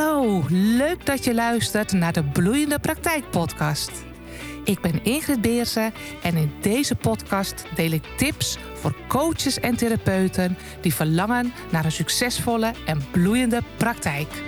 Hallo, 0.00 0.42
leuk 0.48 1.06
dat 1.06 1.24
je 1.24 1.34
luistert 1.34 1.92
naar 1.92 2.12
de 2.12 2.24
Bloeiende 2.24 2.78
Praktijk 2.78 3.30
Podcast. 3.30 4.04
Ik 4.64 4.80
ben 4.80 5.04
Ingrid 5.04 5.40
Beersen 5.40 5.92
en 6.22 6.36
in 6.36 6.52
deze 6.60 6.96
podcast 6.96 7.64
deel 7.74 7.90
ik 7.90 8.04
tips 8.16 8.58
voor 8.74 8.94
coaches 9.08 9.60
en 9.60 9.76
therapeuten 9.76 10.56
die 10.80 10.94
verlangen 10.94 11.52
naar 11.70 11.84
een 11.84 11.92
succesvolle 11.92 12.72
en 12.86 13.02
bloeiende 13.10 13.60
praktijk. 13.76 14.42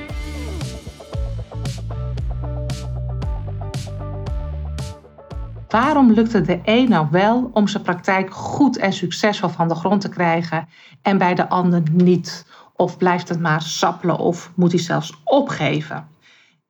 Waarom 5.68 6.12
lukt 6.12 6.32
het 6.32 6.46
de 6.46 6.60
een 6.64 6.88
nou 6.88 7.06
wel 7.10 7.50
om 7.52 7.68
zijn 7.68 7.82
praktijk 7.82 8.34
goed 8.34 8.78
en 8.78 8.92
succesvol 8.92 9.48
van 9.48 9.68
de 9.68 9.74
grond 9.74 10.00
te 10.00 10.08
krijgen 10.08 10.68
en 11.02 11.18
bij 11.18 11.34
de 11.34 11.48
ander 11.48 11.82
niet? 11.92 12.44
Of 12.82 12.96
blijft 12.96 13.28
het 13.28 13.40
maar 13.40 13.62
sappelen 13.62 14.18
of 14.18 14.52
moet 14.54 14.72
hij 14.72 14.80
zelfs 14.80 15.12
opgeven? 15.24 16.08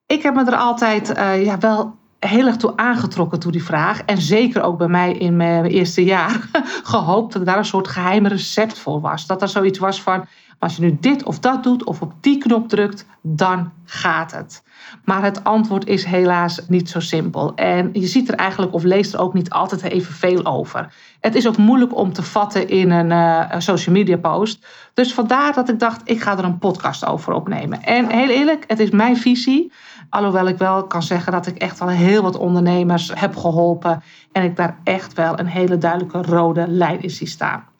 Ik 0.06 0.22
heb 0.22 0.34
me 0.34 0.44
er 0.44 0.56
altijd 0.56 1.18
uh, 1.18 1.44
ja, 1.44 1.58
wel 1.58 1.94
heel 2.18 2.46
erg 2.46 2.56
toe 2.56 2.76
aangetrokken 2.76 3.38
toe 3.38 3.52
die 3.52 3.64
vraag. 3.64 4.02
En 4.02 4.20
zeker 4.20 4.62
ook 4.62 4.78
bij 4.78 4.88
mij 4.88 5.12
in 5.12 5.36
mijn 5.36 5.64
eerste 5.64 6.04
jaar 6.04 6.48
gehoopt 6.92 7.32
dat 7.32 7.46
daar 7.46 7.58
een 7.58 7.64
soort 7.64 7.88
geheime 7.88 8.28
recept 8.28 8.78
voor 8.78 9.00
was. 9.00 9.26
Dat 9.26 9.42
er 9.42 9.48
zoiets 9.48 9.78
was 9.78 10.02
van, 10.02 10.26
als 10.62 10.76
je 10.76 10.82
nu 10.82 10.96
dit 11.00 11.22
of 11.22 11.38
dat 11.38 11.62
doet 11.62 11.84
of 11.84 12.02
op 12.02 12.12
die 12.20 12.38
knop 12.38 12.68
drukt, 12.68 13.06
dan 13.22 13.72
gaat 13.84 14.32
het. 14.32 14.62
Maar 15.04 15.22
het 15.22 15.44
antwoord 15.44 15.86
is 15.86 16.04
helaas 16.04 16.60
niet 16.68 16.88
zo 16.88 17.00
simpel. 17.00 17.54
En 17.54 17.90
je 17.92 18.06
ziet 18.06 18.28
er 18.28 18.34
eigenlijk 18.34 18.74
of 18.74 18.82
leest 18.82 19.14
er 19.14 19.20
ook 19.20 19.34
niet 19.34 19.50
altijd 19.50 19.82
even 19.82 20.14
veel 20.14 20.44
over. 20.44 20.92
Het 21.20 21.34
is 21.34 21.48
ook 21.48 21.56
moeilijk 21.56 21.96
om 21.96 22.12
te 22.12 22.22
vatten 22.22 22.68
in 22.68 22.90
een 22.90 23.10
uh, 23.10 23.58
social 23.58 23.94
media 23.94 24.16
post. 24.16 24.66
Dus 24.94 25.14
vandaar 25.14 25.52
dat 25.52 25.68
ik 25.68 25.78
dacht, 25.78 26.00
ik 26.04 26.22
ga 26.22 26.38
er 26.38 26.44
een 26.44 26.58
podcast 26.58 27.06
over 27.06 27.32
opnemen. 27.32 27.82
En 27.82 28.10
heel 28.10 28.28
eerlijk, 28.28 28.64
het 28.66 28.80
is 28.80 28.90
mijn 28.90 29.16
visie. 29.16 29.72
Alhoewel 30.10 30.48
ik 30.48 30.58
wel 30.58 30.86
kan 30.86 31.02
zeggen 31.02 31.32
dat 31.32 31.46
ik 31.46 31.56
echt 31.56 31.78
wel 31.78 31.88
heel 31.88 32.22
wat 32.22 32.38
ondernemers 32.38 33.10
heb 33.14 33.36
geholpen. 33.36 34.02
En 34.32 34.42
ik 34.42 34.56
daar 34.56 34.78
echt 34.84 35.12
wel 35.12 35.38
een 35.38 35.46
hele 35.46 35.78
duidelijke 35.78 36.22
rode 36.22 36.68
lijn 36.68 37.02
in 37.02 37.10
zie 37.10 37.26
staan. 37.26 37.70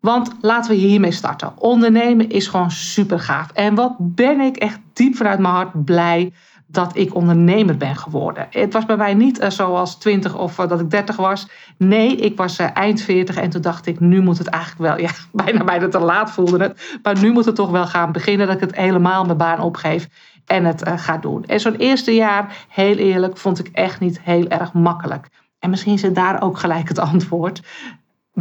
Want 0.00 0.32
laten 0.40 0.70
we 0.70 0.76
hiermee 0.76 1.12
starten. 1.12 1.52
Ondernemen 1.58 2.30
is 2.30 2.46
gewoon 2.46 2.70
super 2.70 3.20
gaaf. 3.20 3.50
En 3.52 3.74
wat 3.74 3.94
ben 3.98 4.40
ik 4.40 4.56
echt 4.56 4.80
diep 4.92 5.16
vanuit 5.16 5.38
mijn 5.38 5.54
hart 5.54 5.84
blij 5.84 6.32
dat 6.66 6.96
ik 6.96 7.14
ondernemer 7.14 7.76
ben 7.76 7.96
geworden. 7.96 8.46
Het 8.50 8.72
was 8.72 8.84
bij 8.84 8.96
mij 8.96 9.14
niet 9.14 9.40
uh, 9.40 9.50
zoals 9.50 9.98
20 9.98 10.36
of 10.36 10.58
uh, 10.58 10.68
dat 10.68 10.80
ik 10.80 10.90
30 10.90 11.16
was. 11.16 11.48
Nee, 11.78 12.16
ik 12.16 12.36
was 12.36 12.58
uh, 12.58 12.68
eind 12.74 13.00
40 13.00 13.36
en 13.36 13.50
toen 13.50 13.60
dacht 13.60 13.86
ik, 13.86 14.00
nu 14.00 14.20
moet 14.20 14.38
het 14.38 14.46
eigenlijk 14.46 14.82
wel, 14.82 14.98
ja, 15.08 15.10
bijna 15.32 15.64
bijna 15.64 15.88
te 15.88 15.98
laat 15.98 16.30
voelde 16.30 16.62
het. 16.62 16.98
Maar 17.02 17.20
nu 17.20 17.32
moet 17.32 17.44
het 17.44 17.54
toch 17.54 17.70
wel 17.70 17.86
gaan 17.86 18.12
beginnen 18.12 18.46
dat 18.46 18.56
ik 18.56 18.60
het 18.60 18.76
helemaal 18.76 19.24
mijn 19.24 19.36
baan 19.36 19.60
opgeef 19.60 20.08
en 20.46 20.64
het 20.64 20.82
ga 20.96 21.16
doen. 21.16 21.44
En 21.44 21.60
zo'n 21.60 21.76
eerste 21.76 22.14
jaar, 22.14 22.56
heel 22.68 22.96
eerlijk, 22.96 23.36
vond 23.36 23.58
ik 23.58 23.68
echt 23.72 24.00
niet 24.00 24.20
heel 24.22 24.48
erg 24.48 24.72
makkelijk. 24.72 25.28
En 25.58 25.70
misschien 25.70 25.92
is 25.92 26.02
het 26.02 26.14
daar 26.14 26.42
ook 26.42 26.58
gelijk 26.58 26.88
het 26.88 26.98
antwoord 27.12 27.62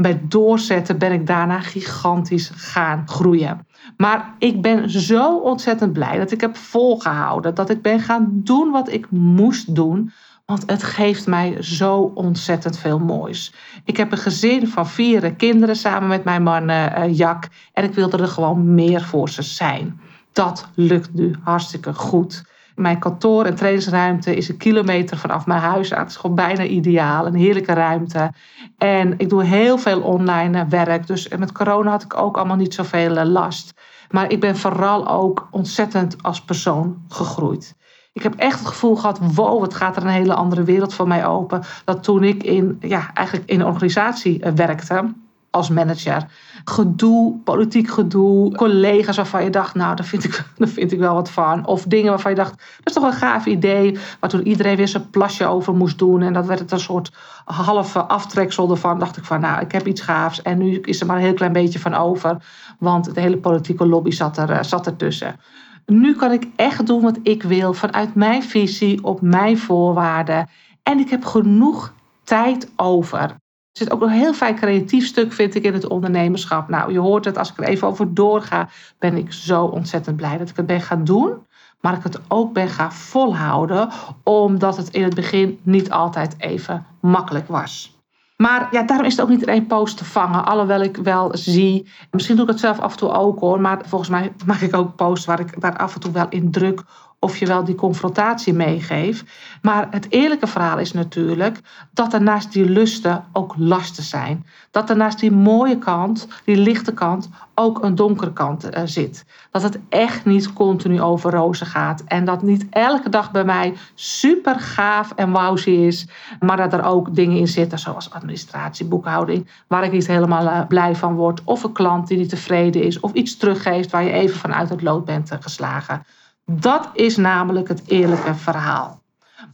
met 0.01 0.31
doorzetten 0.31 0.97
ben 0.97 1.11
ik 1.11 1.27
daarna 1.27 1.59
gigantisch 1.59 2.51
gaan 2.55 3.07
groeien. 3.07 3.67
Maar 3.97 4.33
ik 4.37 4.61
ben 4.61 4.89
zo 4.89 5.37
ontzettend 5.37 5.93
blij 5.93 6.17
dat 6.17 6.31
ik 6.31 6.41
heb 6.41 6.57
volgehouden. 6.57 7.55
Dat 7.55 7.69
ik 7.69 7.81
ben 7.81 7.99
gaan 7.99 8.27
doen 8.33 8.71
wat 8.71 8.91
ik 8.91 9.11
moest 9.11 9.75
doen. 9.75 10.11
Want 10.45 10.63
het 10.65 10.83
geeft 10.83 11.27
mij 11.27 11.61
zo 11.61 12.11
ontzettend 12.13 12.77
veel 12.77 12.99
moois. 12.99 13.53
Ik 13.83 13.97
heb 13.97 14.11
een 14.11 14.17
gezin 14.17 14.67
van 14.67 14.87
vier 14.87 15.33
kinderen 15.33 15.75
samen 15.75 16.07
met 16.07 16.23
mijn 16.23 16.43
man 16.43 16.69
uh, 16.69 17.17
Jack. 17.17 17.47
En 17.73 17.83
ik 17.83 17.93
wilde 17.93 18.17
er 18.17 18.27
gewoon 18.27 18.73
meer 18.73 19.01
voor 19.01 19.29
ze 19.29 19.41
zijn. 19.41 19.99
Dat 20.31 20.67
lukt 20.73 21.13
nu 21.13 21.35
hartstikke 21.43 21.93
goed. 21.93 22.43
Mijn 22.79 22.99
kantoor 22.99 23.45
en 23.45 23.55
trainingsruimte 23.55 24.35
is 24.35 24.49
een 24.49 24.57
kilometer 24.57 25.17
vanaf 25.17 25.45
mijn 25.45 25.61
huis. 25.61 25.89
Het 25.89 26.09
is 26.09 26.15
gewoon 26.15 26.35
bijna 26.35 26.63
ideaal. 26.63 27.25
Een 27.25 27.35
heerlijke 27.35 27.73
ruimte. 27.73 28.31
En 28.77 29.13
ik 29.17 29.29
doe 29.29 29.43
heel 29.43 29.77
veel 29.77 30.01
online 30.01 30.65
werk. 30.67 31.07
Dus 31.07 31.27
met 31.27 31.51
corona 31.51 31.89
had 31.89 32.03
ik 32.03 32.17
ook 32.17 32.37
allemaal 32.37 32.55
niet 32.55 32.73
zoveel 32.73 33.17
eh, 33.17 33.25
last. 33.25 33.73
Maar 34.09 34.31
ik 34.31 34.39
ben 34.39 34.57
vooral 34.57 35.07
ook 35.07 35.47
ontzettend 35.51 36.23
als 36.23 36.41
persoon 36.41 37.03
gegroeid. 37.07 37.75
Ik 38.13 38.23
heb 38.23 38.35
echt 38.35 38.59
het 38.59 38.67
gevoel 38.67 38.95
gehad, 38.95 39.19
wow, 39.33 39.61
het 39.61 39.73
gaat 39.73 39.95
er 39.95 40.03
een 40.03 40.09
hele 40.09 40.33
andere 40.33 40.63
wereld 40.63 40.93
voor 40.93 41.07
mij 41.07 41.25
open. 41.25 41.61
Dat 41.85 42.03
toen 42.03 42.23
ik 42.23 42.43
in, 42.43 42.77
ja, 42.79 43.13
eigenlijk 43.13 43.49
in 43.49 43.59
een 43.59 43.67
organisatie 43.67 44.41
eh, 44.41 44.51
werkte 44.53 45.13
als 45.51 45.69
manager. 45.69 46.25
Gedoe, 46.63 47.37
politiek 47.43 47.89
gedoe, 47.89 48.55
collega's 48.55 49.15
waarvan 49.15 49.43
je 49.43 49.49
dacht, 49.49 49.75
nou, 49.75 49.95
daar 49.95 50.05
vind, 50.05 50.23
ik, 50.23 50.45
daar 50.57 50.67
vind 50.67 50.91
ik 50.91 50.99
wel 50.99 51.13
wat 51.13 51.29
van. 51.29 51.65
Of 51.65 51.83
dingen 51.83 52.09
waarvan 52.09 52.31
je 52.31 52.37
dacht, 52.37 52.51
dat 52.51 52.87
is 52.87 52.93
toch 52.93 53.03
een 53.03 53.13
gaaf 53.13 53.45
idee. 53.45 53.97
Waar 54.19 54.29
toen 54.29 54.47
iedereen 54.47 54.75
weer 54.75 54.87
zijn 54.87 55.09
plasje 55.09 55.45
over 55.45 55.75
moest 55.75 55.97
doen. 55.97 56.21
En 56.21 56.33
dat 56.33 56.45
werd 56.45 56.59
het 56.59 56.71
een 56.71 56.79
soort 56.79 57.11
halve 57.45 57.99
aftreksel 57.99 58.69
ervan. 58.69 58.99
Dacht 58.99 59.17
ik 59.17 59.23
van, 59.23 59.41
nou, 59.41 59.61
ik 59.61 59.71
heb 59.71 59.87
iets 59.87 60.01
gaafs. 60.01 60.41
En 60.41 60.57
nu 60.57 60.79
is 60.79 60.99
er 60.99 61.05
maar 61.05 61.15
een 61.15 61.23
heel 61.23 61.33
klein 61.33 61.53
beetje 61.53 61.79
van 61.79 61.93
over. 61.93 62.37
Want 62.79 63.15
de 63.15 63.21
hele 63.21 63.37
politieke 63.37 63.87
lobby 63.87 64.11
zat, 64.11 64.37
er, 64.37 64.49
eh, 64.49 64.63
zat 64.63 64.85
ertussen. 64.85 65.39
Nu 65.85 66.15
kan 66.15 66.31
ik 66.31 66.47
echt 66.55 66.87
doen 66.87 67.01
wat 67.01 67.19
ik 67.23 67.43
wil 67.43 67.73
vanuit 67.73 68.15
mijn 68.15 68.43
visie, 68.43 69.03
op 69.03 69.21
mijn 69.21 69.57
voorwaarden. 69.57 70.49
En 70.83 70.99
ik 70.99 71.09
heb 71.09 71.25
genoeg 71.25 71.93
tijd 72.23 72.71
over. 72.75 73.35
Er 73.79 73.85
zit 73.85 73.93
ook 73.93 74.01
een 74.01 74.09
heel 74.09 74.33
fijn 74.33 74.55
creatief 74.55 75.05
stuk, 75.05 75.33
vind 75.33 75.55
ik, 75.55 75.63
in 75.63 75.73
het 75.73 75.87
ondernemerschap. 75.87 76.69
Nou, 76.69 76.91
je 76.91 76.99
hoort 76.99 77.25
het, 77.25 77.37
als 77.37 77.51
ik 77.51 77.57
er 77.57 77.63
even 77.63 77.87
over 77.87 78.13
doorga, 78.13 78.69
ben 78.97 79.17
ik 79.17 79.33
zo 79.33 79.63
ontzettend 79.63 80.15
blij 80.15 80.37
dat 80.37 80.49
ik 80.49 80.55
het 80.55 80.65
ben 80.65 80.81
gaan 80.81 81.03
doen. 81.03 81.33
Maar 81.81 81.93
ik 81.93 82.03
het 82.03 82.19
ook 82.27 82.53
ben 82.53 82.69
gaan 82.69 82.93
volhouden, 82.93 83.89
omdat 84.23 84.77
het 84.77 84.89
in 84.89 85.03
het 85.03 85.15
begin 85.15 85.59
niet 85.63 85.91
altijd 85.91 86.35
even 86.37 86.85
makkelijk 87.01 87.47
was. 87.47 87.97
Maar 88.37 88.67
ja, 88.71 88.83
daarom 88.83 89.05
is 89.05 89.11
het 89.11 89.21
ook 89.21 89.29
niet 89.29 89.41
in 89.41 89.47
één 89.47 89.67
post 89.67 89.97
te 89.97 90.05
vangen. 90.05 90.45
Alhoewel 90.45 90.81
ik 90.81 90.97
wel 90.97 91.29
zie, 91.37 91.87
misschien 92.11 92.35
doe 92.35 92.45
ik 92.45 92.51
het 92.51 92.59
zelf 92.59 92.79
af 92.79 92.91
en 92.91 92.97
toe 92.97 93.11
ook 93.11 93.39
hoor, 93.39 93.61
maar 93.61 93.81
volgens 93.85 94.09
mij 94.09 94.33
maak 94.45 94.59
ik 94.59 94.75
ook 94.75 94.95
posts 94.95 95.25
waar 95.25 95.39
ik 95.39 95.61
daar 95.61 95.77
af 95.77 95.93
en 95.93 95.99
toe 95.99 96.11
wel 96.11 96.29
in 96.29 96.51
druk 96.51 96.83
of 97.19 97.37
je 97.37 97.45
wel 97.45 97.63
die 97.63 97.75
confrontatie 97.75 98.53
meegeeft. 98.53 99.23
Maar 99.61 99.87
het 99.91 100.07
eerlijke 100.09 100.47
verhaal 100.47 100.77
is 100.77 100.93
natuurlijk 100.93 101.59
dat 101.93 102.13
er 102.13 102.21
naast 102.21 102.53
die 102.53 102.69
lusten 102.69 103.25
ook 103.33 103.53
lasten 103.57 104.03
zijn. 104.03 104.45
Dat 104.71 104.89
er 104.89 104.95
naast 104.95 105.19
die 105.19 105.31
mooie 105.31 105.77
kant, 105.77 106.27
die 106.45 106.57
lichte 106.57 106.93
kant, 106.93 107.29
ook 107.55 107.83
een 107.83 107.95
donkere 107.95 108.33
kant 108.33 108.75
uh, 108.75 108.81
zit. 108.85 109.25
Dat 109.51 109.63
het 109.63 109.79
echt 109.89 110.25
niet 110.25 110.53
continu 110.53 111.01
over 111.01 111.31
rozen 111.31 111.65
gaat. 111.65 112.03
En 112.05 112.25
dat 112.25 112.41
niet 112.41 112.65
elke 112.69 113.09
dag 113.09 113.31
bij 113.31 113.43
mij 113.43 113.73
super 113.93 114.59
gaaf 114.59 115.11
en 115.15 115.31
wauwzy 115.31 115.69
is. 115.69 116.07
Maar 116.39 116.57
dat 116.57 116.73
er 116.73 116.83
ook 116.83 117.15
dingen 117.15 117.37
in 117.37 117.47
zitten 117.47 117.79
zoals 117.79 118.11
administratie, 118.11 118.85
boekhouding. 118.85 119.49
Waar 119.67 119.83
ik 119.83 119.91
niet 119.91 120.07
helemaal 120.07 120.45
uh, 120.45 120.67
blij 120.67 120.95
van 120.95 121.15
word. 121.15 121.41
Of 121.43 121.63
een 121.63 121.71
klant 121.71 122.07
die 122.07 122.17
niet 122.17 122.29
tevreden 122.29 122.83
is. 122.83 122.99
Of 122.99 123.13
iets 123.13 123.37
teruggeeft 123.37 123.91
waar 123.91 124.03
je 124.03 124.11
even 124.11 124.39
vanuit 124.39 124.69
het 124.69 124.81
lood 124.81 125.05
bent 125.05 125.31
uh, 125.31 125.37
geslagen. 125.41 126.05
Dat 126.51 126.89
is 126.93 127.17
namelijk 127.17 127.67
het 127.67 127.83
eerlijke 127.87 128.35
verhaal. 128.35 129.01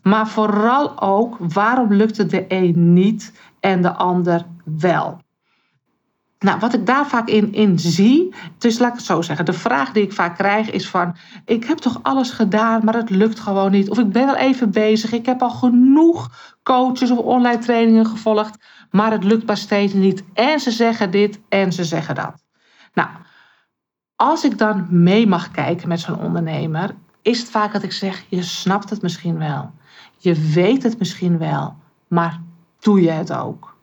Maar 0.01 0.27
vooral 0.27 1.01
ook, 1.01 1.37
waarom 1.39 1.93
lukt 1.93 2.17
het 2.17 2.29
de 2.29 2.45
een 2.47 2.93
niet 2.93 3.33
en 3.59 3.81
de 3.81 3.93
ander 3.93 4.45
wel? 4.63 5.23
Nou, 6.39 6.59
wat 6.59 6.73
ik 6.73 6.85
daar 6.85 7.07
vaak 7.07 7.27
in, 7.27 7.53
in 7.53 7.79
zie, 7.79 8.33
dus 8.57 8.79
laat 8.79 8.89
ik 8.89 8.95
het 8.95 9.05
zo 9.05 9.21
zeggen. 9.21 9.45
De 9.45 9.53
vraag 9.53 9.91
die 9.91 10.03
ik 10.03 10.13
vaak 10.13 10.35
krijg 10.35 10.71
is 10.71 10.89
van, 10.89 11.15
ik 11.45 11.63
heb 11.63 11.77
toch 11.77 11.99
alles 12.01 12.29
gedaan, 12.29 12.81
maar 12.83 12.95
het 12.95 13.09
lukt 13.09 13.39
gewoon 13.39 13.71
niet. 13.71 13.89
Of 13.89 13.99
ik 13.99 14.11
ben 14.11 14.27
al 14.27 14.35
even 14.35 14.71
bezig, 14.71 15.11
ik 15.11 15.25
heb 15.25 15.41
al 15.41 15.49
genoeg 15.49 16.29
coaches 16.63 17.11
of 17.11 17.17
online 17.17 17.57
trainingen 17.57 18.05
gevolgd, 18.05 18.65
maar 18.91 19.11
het 19.11 19.23
lukt 19.23 19.45
maar 19.45 19.57
steeds 19.57 19.93
niet. 19.93 20.23
En 20.33 20.59
ze 20.59 20.71
zeggen 20.71 21.11
dit 21.11 21.39
en 21.49 21.73
ze 21.73 21.83
zeggen 21.83 22.15
dat. 22.15 22.43
Nou, 22.93 23.09
als 24.25 24.43
ik 24.43 24.57
dan 24.57 24.87
mee 24.89 25.27
mag 25.27 25.51
kijken 25.51 25.87
met 25.87 25.99
zo'n 25.99 26.19
ondernemer, 26.19 26.95
is 27.21 27.39
het 27.39 27.49
vaak 27.49 27.73
dat 27.73 27.83
ik 27.83 27.91
zeg: 27.91 28.25
je 28.29 28.43
snapt 28.43 28.89
het 28.89 29.01
misschien 29.01 29.37
wel, 29.37 29.71
je 30.17 30.33
weet 30.53 30.83
het 30.83 30.99
misschien 30.99 31.37
wel, 31.37 31.75
maar 32.07 32.41
doe 32.79 33.01
je 33.01 33.09
het 33.09 33.33
ook? 33.33 33.75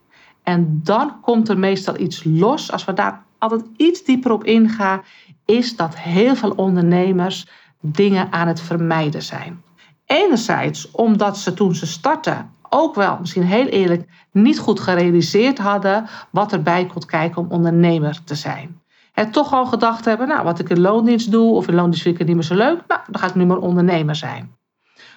En 0.43 0.81
dan 0.82 1.20
komt 1.20 1.49
er 1.49 1.58
meestal 1.58 1.99
iets 1.99 2.25
los. 2.25 2.72
Als 2.72 2.84
we 2.84 2.93
daar 2.93 3.22
altijd 3.38 3.64
iets 3.76 4.05
dieper 4.05 4.32
op 4.32 4.44
ingaan, 4.44 5.02
is 5.44 5.76
dat 5.76 5.96
heel 5.96 6.37
veel 6.37 6.50
ondernemers 6.50 7.49
dingen 7.81 8.32
aan 8.32 8.49
het 8.49 8.61
vermijden 8.61 9.22
zijn. 9.22 9.62
Enerzijds 10.06 10.90
omdat 10.90 11.38
ze 11.38 11.55
toen 11.55 11.75
ze 11.75 11.87
starten 11.87 12.50
ook 12.69 12.94
wel, 12.94 13.19
misschien 13.20 13.44
heel 13.44 13.67
eerlijk, 13.67 14.08
niet 14.32 14.58
goed 14.58 14.81
gerealiseerd 14.81 15.58
hadden 15.58 16.06
wat 16.31 16.52
erbij 16.52 16.87
komt 16.87 17.05
kijken 17.05 17.43
om 17.43 17.50
ondernemer 17.50 18.25
te 18.25 18.34
zijn 18.34 18.81
toch 19.30 19.52
al 19.52 19.66
gedacht 19.66 20.04
hebben, 20.04 20.28
nou, 20.28 20.44
wat 20.44 20.58
ik 20.58 20.69
in 20.69 20.80
loondienst 20.80 21.30
doe 21.30 21.52
of 21.52 21.69
in 21.69 21.74
loondienst 21.74 22.02
vind 22.02 22.14
ik 22.14 22.20
het 22.20 22.28
niet 22.28 22.36
meer 22.36 22.46
zo 22.46 22.54
leuk, 22.54 22.82
nou, 22.88 23.00
dan 23.06 23.20
ga 23.20 23.26
ik 23.26 23.34
nu 23.34 23.46
maar 23.46 23.58
ondernemer 23.58 24.16
zijn. 24.16 24.60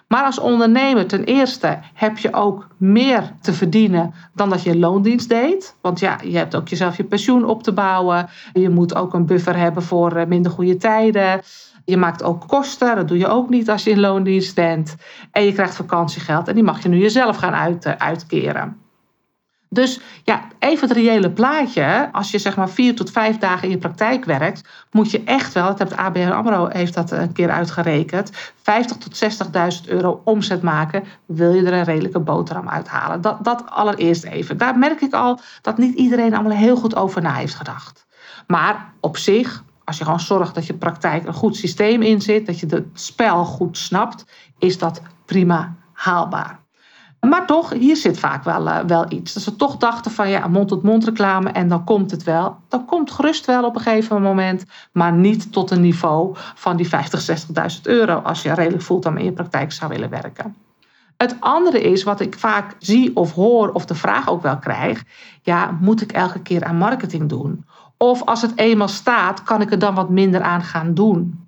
Maar 0.07 0.23
als 0.23 0.39
ondernemer, 0.39 1.07
ten 1.07 1.23
eerste, 1.23 1.79
heb 1.93 2.17
je 2.17 2.33
ook 2.33 2.67
meer 2.77 3.31
te 3.41 3.53
verdienen 3.53 4.13
dan 4.33 4.49
dat 4.49 4.63
je 4.63 4.77
loondienst 4.77 5.29
deed. 5.29 5.75
Want 5.81 5.99
ja, 5.99 6.17
je 6.23 6.37
hebt 6.37 6.55
ook 6.55 6.67
jezelf 6.67 6.97
je 6.97 7.03
pensioen 7.03 7.45
op 7.45 7.63
te 7.63 7.73
bouwen. 7.73 8.29
Je 8.53 8.69
moet 8.69 8.95
ook 8.95 9.13
een 9.13 9.25
buffer 9.25 9.57
hebben 9.57 9.83
voor 9.83 10.15
eh, 10.15 10.25
minder 10.25 10.51
goede 10.51 10.77
tijden. 10.77 11.41
Je 11.85 11.97
maakt 11.97 12.23
ook 12.23 12.47
kosten, 12.47 12.95
dat 12.95 13.07
doe 13.07 13.17
je 13.17 13.27
ook 13.27 13.49
niet 13.49 13.69
als 13.69 13.83
je 13.83 13.89
in 13.89 13.99
loondienst 13.99 14.55
bent. 14.55 14.95
En 15.31 15.43
je 15.43 15.53
krijgt 15.53 15.75
vakantiegeld 15.75 16.47
en 16.47 16.55
die 16.55 16.63
mag 16.63 16.83
je 16.83 16.89
nu 16.89 16.97
jezelf 16.97 17.37
gaan 17.37 17.53
uit, 17.53 17.85
eh, 17.85 17.93
uitkeren. 17.97 18.84
Dus 19.69 19.99
ja, 20.23 20.47
even 20.59 20.87
het 20.87 20.97
reële 20.97 21.31
plaatje. 21.31 22.09
Als 22.11 22.31
je 22.31 22.39
zeg 22.39 22.55
maar 22.55 22.69
vier 22.69 22.95
tot 22.95 23.11
vijf 23.11 23.37
dagen 23.37 23.63
in 23.63 23.69
je 23.69 23.77
praktijk 23.77 24.25
werkt, 24.25 24.69
moet 24.91 25.11
je 25.11 25.23
echt 25.23 25.53
wel, 25.53 25.73
heeft 25.77 25.95
ABN 25.95 26.31
AMRO 26.31 26.67
heeft 26.67 26.93
dat 26.93 27.11
een 27.11 27.31
keer 27.31 27.49
uitgerekend, 27.49 28.31
50 28.61 28.97
tot 28.97 29.23
60.000 29.83 29.89
euro 29.89 30.21
omzet 30.23 30.61
maken, 30.61 31.03
wil 31.25 31.53
je 31.53 31.65
er 31.65 31.73
een 31.73 31.83
redelijke 31.83 32.19
boterham 32.19 32.69
uithalen. 32.69 33.21
Dat, 33.21 33.43
dat 33.43 33.63
allereerst 33.69 34.23
even. 34.23 34.57
Daar 34.57 34.77
merk 34.77 35.01
ik 35.01 35.13
al 35.13 35.39
dat 35.61 35.77
niet 35.77 35.95
iedereen 35.95 36.33
allemaal 36.33 36.57
heel 36.57 36.75
goed 36.75 36.95
over 36.95 37.21
na 37.21 37.33
heeft 37.33 37.55
gedacht. 37.55 38.05
Maar 38.47 38.93
op 38.99 39.17
zich, 39.17 39.63
als 39.83 39.97
je 39.97 40.03
gewoon 40.03 40.19
zorgt 40.19 40.55
dat 40.55 40.65
je 40.65 40.73
praktijk 40.73 41.27
een 41.27 41.33
goed 41.33 41.55
systeem 41.55 42.01
in 42.01 42.21
zit, 42.21 42.45
dat 42.45 42.59
je 42.59 42.65
het 42.65 42.85
spel 42.93 43.45
goed 43.45 43.77
snapt, 43.77 44.25
is 44.59 44.77
dat 44.77 45.01
prima 45.25 45.75
haalbaar. 45.93 46.64
Maar 47.29 47.47
toch, 47.47 47.73
hier 47.73 47.95
zit 47.95 48.19
vaak 48.19 48.43
wel, 48.43 48.67
uh, 48.67 48.79
wel 48.79 49.05
iets. 49.11 49.33
Dat 49.33 49.43
ze 49.43 49.55
toch 49.55 49.77
dachten 49.77 50.11
van 50.11 50.29
ja, 50.29 50.47
mond-tot-mond 50.47 51.05
reclame 51.05 51.49
en 51.49 51.67
dan 51.67 51.83
komt 51.83 52.11
het 52.11 52.23
wel. 52.23 52.57
Dan 52.67 52.85
komt 52.85 53.11
gerust 53.11 53.45
wel 53.45 53.63
op 53.63 53.75
een 53.75 53.81
gegeven 53.81 54.21
moment, 54.21 54.63
maar 54.91 55.13
niet 55.13 55.51
tot 55.51 55.71
een 55.71 55.81
niveau 55.81 56.35
van 56.55 56.77
die 56.77 56.87
50, 56.87 57.45
60.000 57.75 57.81
euro 57.83 58.15
als 58.15 58.41
je 58.41 58.53
redelijk 58.53 58.83
fulltime 58.83 59.19
in 59.19 59.25
je 59.25 59.31
praktijk 59.31 59.71
zou 59.71 59.91
willen 59.91 60.09
werken. 60.09 60.55
Het 61.17 61.35
andere 61.39 61.81
is 61.81 62.03
wat 62.03 62.19
ik 62.19 62.39
vaak 62.39 62.75
zie 62.79 63.15
of 63.15 63.33
hoor 63.33 63.71
of 63.71 63.85
de 63.85 63.95
vraag 63.95 64.29
ook 64.29 64.41
wel 64.41 64.57
krijg. 64.57 65.03
Ja, 65.41 65.77
moet 65.81 66.01
ik 66.01 66.11
elke 66.11 66.41
keer 66.41 66.63
aan 66.63 66.77
marketing 66.77 67.29
doen? 67.29 67.65
Of 67.97 68.23
als 68.23 68.41
het 68.41 68.51
eenmaal 68.55 68.87
staat, 68.87 69.43
kan 69.43 69.61
ik 69.61 69.71
er 69.71 69.79
dan 69.79 69.95
wat 69.95 70.09
minder 70.09 70.41
aan 70.41 70.63
gaan 70.63 70.93
doen? 70.93 71.44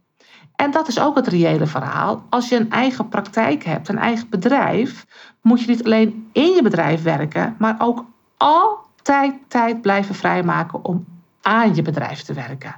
En 0.58 0.72
dat 0.72 0.88
is 0.88 1.00
ook 1.00 1.16
het 1.16 1.28
reële 1.28 1.68
verhaal. 1.68 2.24
Als 2.30 2.50
je 2.50 2.56
een 2.56 2.72
eigen 2.72 3.08
praktijk 3.08 3.64
hebt, 3.64 3.90
een 3.90 3.98
eigen 3.98 4.30
bedrijf, 4.30 5.06
moet 5.42 5.62
je 5.62 5.68
niet 5.68 5.84
alleen 5.84 6.30
in 6.34 6.52
je 6.52 6.62
bedrijf 6.62 7.04
werken, 7.04 7.56
maar 7.58 7.76
ook 7.80 8.06
altijd 8.38 9.34
tijd 9.48 9.82
blijven 9.82 10.16
vrijmaken 10.16 10.86
om 10.86 11.06
aan 11.42 11.76
je 11.76 11.82
bedrijf 11.82 12.22
te 12.22 12.34
werken. 12.34 12.76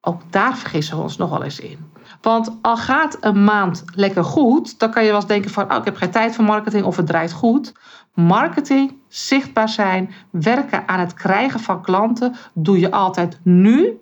Ook 0.00 0.20
daar 0.30 0.56
vergissen 0.56 0.96
we 0.96 1.02
ons 1.02 1.16
nog 1.16 1.30
wel 1.30 1.42
eens 1.42 1.60
in. 1.60 1.92
Want 2.20 2.56
al 2.62 2.76
gaat 2.76 3.16
een 3.20 3.44
maand 3.44 3.84
lekker 3.94 4.24
goed, 4.24 4.78
dan 4.78 4.90
kan 4.90 5.02
je 5.02 5.08
wel 5.08 5.18
eens 5.18 5.28
denken 5.28 5.50
van, 5.50 5.70
oh, 5.72 5.76
ik 5.76 5.84
heb 5.84 5.96
geen 5.96 6.10
tijd 6.10 6.34
voor 6.34 6.44
marketing 6.44 6.84
of 6.84 6.96
het 6.96 7.06
draait 7.06 7.32
goed. 7.32 7.72
Marketing, 8.14 8.96
zichtbaar 9.08 9.68
zijn, 9.68 10.14
werken 10.30 10.88
aan 10.88 11.00
het 11.00 11.14
krijgen 11.14 11.60
van 11.60 11.82
klanten, 11.82 12.34
doe 12.54 12.78
je 12.78 12.90
altijd 12.90 13.38
nu 13.42 14.00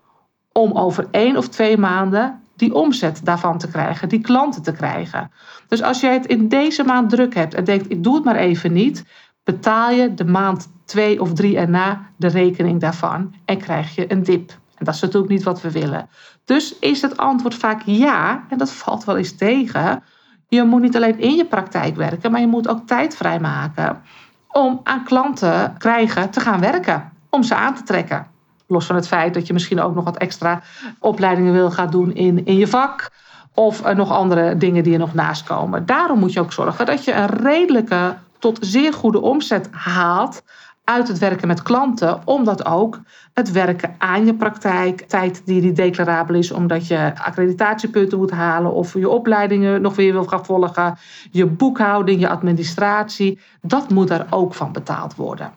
om 0.53 0.73
over 0.73 1.09
één 1.11 1.37
of 1.37 1.49
twee 1.49 1.79
maanden 1.79 2.43
die 2.59 2.75
omzet 2.75 3.21
daarvan 3.25 3.59
te 3.59 3.69
krijgen, 3.69 4.09
die 4.09 4.21
klanten 4.21 4.63
te 4.63 4.73
krijgen. 4.73 5.31
Dus 5.69 5.83
als 5.83 6.01
jij 6.01 6.13
het 6.13 6.27
in 6.27 6.49
deze 6.49 6.85
maand 6.85 7.11
druk 7.11 7.35
hebt 7.35 7.55
en 7.55 7.65
denkt, 7.65 7.91
ik 7.91 8.03
doe 8.03 8.15
het 8.15 8.25
maar 8.25 8.37
even 8.37 8.73
niet, 8.73 9.05
betaal 9.45 9.91
je 9.91 10.15
de 10.15 10.25
maand 10.25 10.69
twee 10.85 11.21
of 11.21 11.33
drie 11.33 11.57
erna 11.57 12.11
de 12.17 12.29
rekening 12.29 12.81
daarvan 12.81 13.35
en 13.45 13.59
krijg 13.59 13.95
je 13.95 14.13
een 14.13 14.23
dip. 14.23 14.51
En 14.51 14.85
dat 14.85 14.95
is 14.95 15.01
natuurlijk 15.01 15.33
niet 15.33 15.43
wat 15.43 15.61
we 15.61 15.71
willen. 15.71 16.09
Dus 16.45 16.79
is 16.79 17.03
het 17.03 17.17
antwoord 17.17 17.55
vaak 17.55 17.83
ja, 17.85 18.45
en 18.49 18.59
dat 18.59 18.73
valt 18.73 19.05
wel 19.05 19.17
eens 19.17 19.37
tegen. 19.37 20.03
Je 20.49 20.63
moet 20.63 20.81
niet 20.81 20.97
alleen 20.97 21.19
in 21.19 21.35
je 21.35 21.45
praktijk 21.45 21.97
werken, 21.97 22.31
maar 22.31 22.41
je 22.41 22.47
moet 22.47 22.69
ook 22.69 22.87
tijd 22.87 23.17
vrijmaken 23.17 24.03
om 24.49 24.81
aan 24.83 25.05
klanten 25.05 25.75
krijgen 25.79 26.31
te 26.31 26.41
gaan 26.41 26.61
werken, 26.61 27.13
om 27.31 27.43
ze 27.43 27.55
aan 27.55 27.75
te 27.75 27.83
trekken. 27.83 28.27
Los 28.69 28.87
van 28.87 28.97
het 28.97 29.09
feit 29.09 29.35
dat 29.35 29.47
je 29.47 29.53
misschien 29.53 29.81
ook 29.81 29.95
nog 29.95 30.05
wat 30.05 30.17
extra 30.17 30.63
opleidingen 30.99 31.53
wil 31.53 31.71
gaan 31.71 31.91
doen 31.91 32.15
in, 32.15 32.47
in 32.47 32.57
je 32.57 32.67
vak. 32.67 33.11
Of 33.55 33.87
uh, 33.87 33.95
nog 33.95 34.13
andere 34.13 34.57
dingen 34.57 34.83
die 34.83 34.93
er 34.93 34.99
nog 34.99 35.15
naast 35.15 35.47
komen. 35.47 35.87
Daarom 35.87 36.19
moet 36.19 36.33
je 36.33 36.41
ook 36.41 36.53
zorgen 36.53 36.87
dat 36.87 37.05
je 37.05 37.13
een 37.13 37.27
redelijke 37.27 38.15
tot 38.39 38.59
zeer 38.61 38.93
goede 38.93 39.21
omzet 39.21 39.69
haalt 39.73 40.43
uit 40.85 41.09
het 41.09 41.19
werken 41.19 41.49
met 41.49 41.63
klanten, 41.63 42.21
omdat 42.25 42.67
ook 42.67 43.01
het 43.35 43.53
werken 43.53 43.95
aan 43.99 44.27
je 44.27 44.35
praktijk, 44.35 45.01
tijd 45.01 45.43
die, 45.45 45.61
die 45.61 45.73
declarabel 45.73 46.35
is, 46.35 46.51
omdat 46.51 46.87
je 46.87 47.13
accreditatiepunten 47.23 48.19
moet 48.19 48.31
halen 48.31 48.73
of 48.73 48.95
je 48.95 49.09
opleidingen 49.09 49.81
nog 49.81 49.97
weer 49.97 50.13
wil 50.13 50.25
gaan 50.25 50.45
volgen, 50.45 50.99
je 51.31 51.47
boekhouding, 51.47 52.21
je 52.21 52.29
administratie, 52.29 53.41
dat 53.61 53.91
moet 53.91 54.09
daar 54.09 54.27
ook 54.31 54.55
van 54.55 54.73
betaald 54.73 55.15
worden 55.15 55.53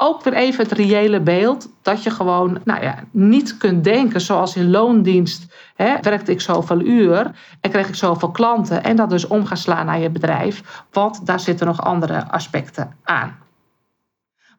ook 0.00 0.22
weer 0.22 0.34
even 0.34 0.64
het 0.64 0.72
reële 0.72 1.20
beeld. 1.20 1.68
Dat 1.82 2.02
je 2.02 2.10
gewoon 2.10 2.60
nou 2.64 2.82
ja, 2.82 3.04
niet 3.10 3.56
kunt 3.56 3.84
denken 3.84 4.20
zoals 4.20 4.56
in 4.56 4.70
loondienst. 4.70 5.54
Hè, 5.74 5.96
werkte 6.00 6.32
ik 6.32 6.40
zoveel 6.40 6.80
uur 6.80 7.30
en 7.60 7.70
kreeg 7.70 7.88
ik 7.88 7.94
zoveel 7.94 8.30
klanten. 8.30 8.84
En 8.84 8.96
dat 8.96 9.10
dus 9.10 9.26
om 9.26 9.46
gaan 9.46 9.56
slaan 9.56 9.86
naar 9.86 9.98
je 9.98 10.10
bedrijf. 10.10 10.84
Want 10.92 11.26
daar 11.26 11.40
zitten 11.40 11.66
nog 11.66 11.82
andere 11.82 12.30
aspecten 12.30 12.96
aan. 13.02 13.38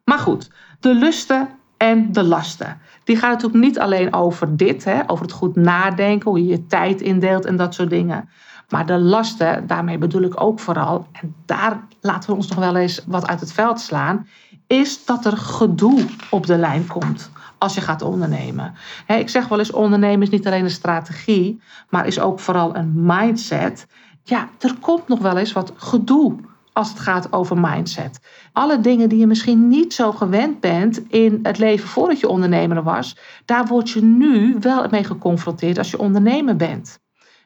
Maar 0.04 0.18
goed, 0.18 0.50
de 0.80 0.94
lusten 0.94 1.48
en 1.76 2.12
de 2.12 2.24
lasten. 2.24 2.80
Die 3.04 3.16
gaan 3.16 3.30
natuurlijk 3.30 3.64
niet 3.64 3.78
alleen 3.78 4.14
over 4.14 4.56
dit, 4.56 4.84
hè, 4.84 5.00
over 5.06 5.24
het 5.24 5.34
goed 5.34 5.56
nadenken, 5.56 6.30
hoe 6.30 6.38
je 6.38 6.46
je 6.46 6.66
tijd 6.66 7.00
indeelt 7.00 7.44
en 7.44 7.56
dat 7.56 7.74
soort 7.74 7.90
dingen. 7.90 8.28
Maar 8.68 8.86
de 8.86 8.98
lasten, 8.98 9.66
daarmee 9.66 9.98
bedoel 9.98 10.22
ik 10.22 10.40
ook 10.40 10.60
vooral, 10.60 11.06
en 11.12 11.34
daar 11.46 11.80
laten 12.00 12.30
we 12.30 12.36
ons 12.36 12.48
nog 12.48 12.58
wel 12.58 12.76
eens 12.76 13.04
wat 13.06 13.26
uit 13.26 13.40
het 13.40 13.52
veld 13.52 13.80
slaan, 13.80 14.26
is 14.72 15.04
dat 15.04 15.24
er 15.24 15.36
gedoe 15.36 16.04
op 16.30 16.46
de 16.46 16.56
lijn 16.56 16.86
komt 16.86 17.30
als 17.58 17.74
je 17.74 17.80
gaat 17.80 18.02
ondernemen. 18.02 18.74
ik 19.06 19.28
zeg 19.28 19.48
wel 19.48 19.58
eens, 19.58 19.70
ondernemen 19.70 20.22
is 20.22 20.30
niet 20.30 20.46
alleen 20.46 20.64
een 20.64 20.70
strategie, 20.70 21.60
maar 21.88 22.06
is 22.06 22.20
ook 22.20 22.40
vooral 22.40 22.76
een 22.76 22.92
mindset. 22.94 23.86
Ja, 24.22 24.48
er 24.58 24.74
komt 24.80 25.08
nog 25.08 25.18
wel 25.18 25.36
eens 25.36 25.52
wat 25.52 25.72
gedoe 25.76 26.34
als 26.72 26.88
het 26.88 26.98
gaat 26.98 27.32
over 27.32 27.58
mindset. 27.58 28.20
Alle 28.52 28.80
dingen 28.80 29.08
die 29.08 29.18
je 29.18 29.26
misschien 29.26 29.68
niet 29.68 29.94
zo 29.94 30.12
gewend 30.12 30.60
bent 30.60 31.08
in 31.08 31.38
het 31.42 31.58
leven 31.58 31.88
voordat 31.88 32.20
je 32.20 32.28
ondernemer 32.28 32.82
was, 32.82 33.16
daar 33.44 33.66
word 33.66 33.90
je 33.90 34.02
nu 34.02 34.56
wel 34.60 34.86
mee 34.90 35.04
geconfronteerd 35.04 35.78
als 35.78 35.90
je 35.90 35.98
ondernemer 35.98 36.56
bent. 36.56 36.98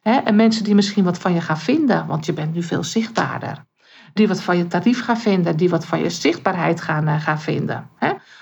En 0.03 0.37
mensen 0.37 0.65
die 0.65 0.75
misschien 0.75 1.05
wat 1.05 1.19
van 1.19 1.35
je 1.35 1.41
gaan 1.41 1.59
vinden, 1.59 2.07
want 2.07 2.27
je 2.27 2.33
bent 2.33 2.55
nu 2.55 2.63
veel 2.63 2.85
zichtbaarder 2.85 3.65
die 4.17 4.29
wat 4.29 4.41
van 4.43 4.57
je 4.57 4.67
tarief 4.67 5.05
gaan 5.05 5.19
vinden, 5.19 5.57
die 5.57 5.69
wat 5.69 5.87
van 5.87 5.99
je 5.99 6.11
zichtbaarheid 6.11 6.81
gaan, 6.81 7.09
uh, 7.09 7.21
gaan 7.21 7.41
vinden. 7.41 7.89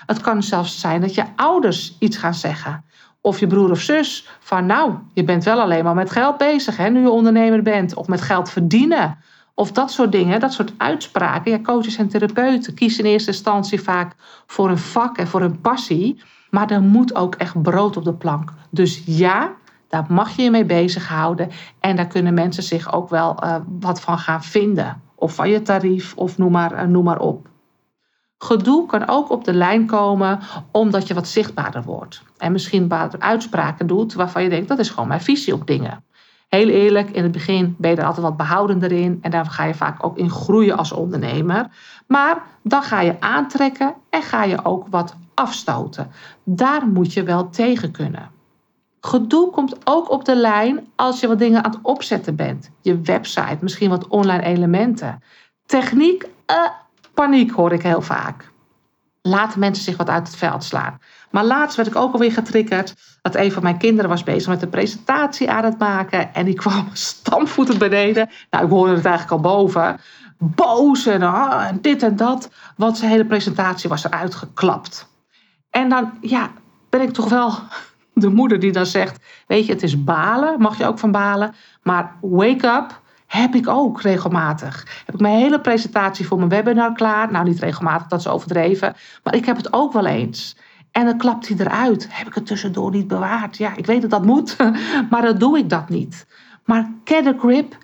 Het 0.05 0.21
kan 0.21 0.43
zelfs 0.43 0.79
zijn 0.79 1.01
dat 1.01 1.13
je 1.13 1.23
ouders 1.35 1.95
iets 1.99 2.17
gaan 2.17 2.33
zeggen. 2.33 2.83
Of 3.21 3.39
je 3.39 3.47
broer 3.47 3.71
of 3.71 3.79
zus 3.79 4.29
van 4.39 4.65
nou, 4.65 4.93
je 5.13 5.23
bent 5.23 5.43
wel 5.43 5.61
alleen 5.61 5.83
maar 5.83 5.95
met 5.95 6.11
geld 6.11 6.37
bezig 6.37 6.77
hè, 6.77 6.89
nu 6.89 7.01
je 7.01 7.09
ondernemer 7.09 7.61
bent. 7.61 7.95
Of 7.95 8.07
met 8.07 8.21
geld 8.21 8.49
verdienen. 8.49 9.17
Of 9.53 9.71
dat 9.71 9.91
soort 9.91 10.11
dingen, 10.11 10.39
dat 10.39 10.53
soort 10.53 10.73
uitspraken. 10.77 11.51
Ja, 11.51 11.59
coaches 11.59 11.97
en 11.97 12.07
therapeuten 12.07 12.73
kiezen 12.73 13.03
in 13.03 13.11
eerste 13.11 13.31
instantie 13.31 13.81
vaak 13.81 14.15
voor 14.45 14.69
een 14.69 14.77
vak 14.77 15.17
en 15.17 15.27
voor 15.27 15.41
een 15.41 15.61
passie. 15.61 16.21
Maar 16.49 16.71
er 16.71 16.81
moet 16.81 17.15
ook 17.15 17.35
echt 17.35 17.61
brood 17.61 17.97
op 17.97 18.03
de 18.03 18.13
plank. 18.13 18.53
Dus 18.69 19.01
ja, 19.05 19.51
daar 19.87 20.05
mag 20.07 20.35
je 20.35 20.43
je 20.43 20.51
mee 20.51 20.65
bezighouden. 20.65 21.49
En 21.79 21.95
daar 21.95 22.07
kunnen 22.07 22.33
mensen 22.33 22.63
zich 22.63 22.93
ook 22.93 23.09
wel 23.09 23.43
uh, 23.43 23.55
wat 23.79 24.01
van 24.01 24.17
gaan 24.17 24.43
vinden 24.43 25.03
of 25.25 25.35
van 25.35 25.49
je 25.49 25.61
tarief 25.61 26.13
of 26.15 26.37
noem 26.37 26.51
maar, 26.51 26.71
eh, 26.71 26.87
noem 26.87 27.03
maar 27.03 27.19
op. 27.19 27.47
Gedoe 28.37 28.85
kan 28.85 29.07
ook 29.07 29.29
op 29.29 29.43
de 29.43 29.53
lijn 29.53 29.85
komen 29.85 30.39
omdat 30.71 31.07
je 31.07 31.13
wat 31.13 31.27
zichtbaarder 31.27 31.83
wordt. 31.83 32.23
En 32.37 32.51
misschien 32.51 32.91
uitspraken 33.19 33.87
doet 33.87 34.13
waarvan 34.13 34.43
je 34.43 34.49
denkt 34.49 34.67
dat 34.67 34.79
is 34.79 34.89
gewoon 34.89 35.07
mijn 35.07 35.21
visie 35.21 35.53
op 35.53 35.67
dingen. 35.67 36.03
Heel 36.47 36.67
eerlijk, 36.67 37.09
in 37.09 37.23
het 37.23 37.31
begin 37.31 37.75
ben 37.77 37.91
je 37.91 37.97
er 37.97 38.05
altijd 38.05 38.25
wat 38.25 38.37
behoudender 38.37 38.91
in 38.91 39.17
en 39.21 39.31
daar 39.31 39.45
ga 39.45 39.63
je 39.63 39.73
vaak 39.73 40.05
ook 40.05 40.17
in 40.17 40.29
groeien 40.29 40.77
als 40.77 40.91
ondernemer. 40.91 41.67
Maar 42.07 42.43
dan 42.63 42.83
ga 42.83 43.01
je 43.01 43.21
aantrekken 43.21 43.93
en 44.09 44.21
ga 44.21 44.43
je 44.43 44.65
ook 44.65 44.87
wat 44.89 45.15
afstoten. 45.33 46.11
Daar 46.43 46.87
moet 46.87 47.13
je 47.13 47.23
wel 47.23 47.49
tegen 47.49 47.91
kunnen. 47.91 48.29
Gedoe 49.05 49.49
komt 49.51 49.75
ook 49.83 50.09
op 50.09 50.25
de 50.25 50.35
lijn 50.35 50.87
als 50.95 51.19
je 51.19 51.27
wat 51.27 51.39
dingen 51.39 51.63
aan 51.63 51.71
het 51.71 51.79
opzetten 51.81 52.35
bent. 52.35 52.69
Je 52.81 53.01
website, 53.01 53.57
misschien 53.59 53.89
wat 53.89 54.07
online 54.07 54.43
elementen. 54.43 55.23
Techniek, 55.65 56.23
uh, 56.51 56.69
paniek 57.13 57.51
hoor 57.51 57.71
ik 57.71 57.81
heel 57.81 58.01
vaak. 58.01 58.51
Laten 59.21 59.59
mensen 59.59 59.83
zich 59.83 59.97
wat 59.97 60.09
uit 60.09 60.27
het 60.27 60.35
veld 60.35 60.63
slaan. 60.63 60.99
Maar 61.31 61.43
laatst 61.43 61.75
werd 61.75 61.87
ik 61.87 61.95
ook 61.95 62.13
alweer 62.13 62.31
getriggerd 62.31 62.93
dat 63.21 63.35
een 63.35 63.51
van 63.51 63.63
mijn 63.63 63.77
kinderen 63.77 64.09
was 64.09 64.23
bezig 64.23 64.47
met 64.47 64.61
een 64.61 64.69
presentatie 64.69 65.51
aan 65.51 65.63
het 65.63 65.77
maken. 65.77 66.33
En 66.33 66.45
die 66.45 66.55
kwam 66.55 66.89
stampvoetend 67.11 67.77
beneden. 67.77 68.29
Nou, 68.49 68.65
ik 68.65 68.71
hoorde 68.71 68.95
het 68.95 69.05
eigenlijk 69.05 69.35
al 69.35 69.51
boven. 69.51 69.99
Boos 70.37 71.05
en, 71.05 71.21
ah, 71.21 71.67
en 71.67 71.81
dit 71.81 72.03
en 72.03 72.15
dat. 72.15 72.49
Want 72.77 72.97
zijn 72.97 73.11
hele 73.11 73.25
presentatie 73.25 73.89
was 73.89 74.03
eruit 74.03 74.35
geklapt. 74.35 75.07
En 75.69 75.89
dan, 75.89 76.11
ja, 76.21 76.51
ben 76.89 77.01
ik 77.01 77.13
toch 77.13 77.29
wel 77.29 77.53
de 78.15 78.29
moeder 78.29 78.59
die 78.59 78.71
dan 78.71 78.85
zegt: 78.85 79.25
Weet 79.47 79.65
je, 79.65 79.73
het 79.73 79.83
is 79.83 80.03
balen, 80.03 80.61
mag 80.61 80.77
je 80.77 80.85
ook 80.85 80.99
van 80.99 81.11
balen. 81.11 81.55
Maar 81.83 82.15
wake 82.21 82.67
up, 82.67 83.03
Heb 83.25 83.55
ik 83.55 83.67
ook 83.67 84.01
regelmatig. 84.01 85.03
Heb 85.05 85.15
ik 85.15 85.21
mijn 85.21 85.37
hele 85.37 85.61
presentatie 85.61 86.27
voor 86.27 86.37
mijn 86.37 86.49
webinar 86.49 86.93
klaar. 86.93 87.31
Nou, 87.31 87.45
niet 87.45 87.59
regelmatig, 87.59 88.07
dat 88.07 88.19
is 88.19 88.27
overdreven. 88.27 88.95
Maar 89.23 89.35
ik 89.35 89.45
heb 89.45 89.57
het 89.57 89.73
ook 89.73 89.93
wel 89.93 90.05
eens. 90.05 90.57
En 90.91 91.05
dan 91.05 91.17
klapt 91.17 91.47
hij 91.47 91.57
eruit. 91.59 92.07
Heb 92.09 92.27
ik 92.27 92.33
het 92.33 92.45
tussendoor 92.45 92.91
niet 92.91 93.07
bewaard? 93.07 93.57
Ja, 93.57 93.75
ik 93.75 93.85
weet 93.85 94.01
dat 94.01 94.09
dat 94.09 94.25
moet, 94.25 94.57
maar 95.09 95.21
dan 95.21 95.37
doe 95.37 95.57
ik 95.57 95.69
dat 95.69 95.89
niet. 95.89 96.25
Maar 96.65 96.91
get 97.03 97.33
grip, 97.39 97.77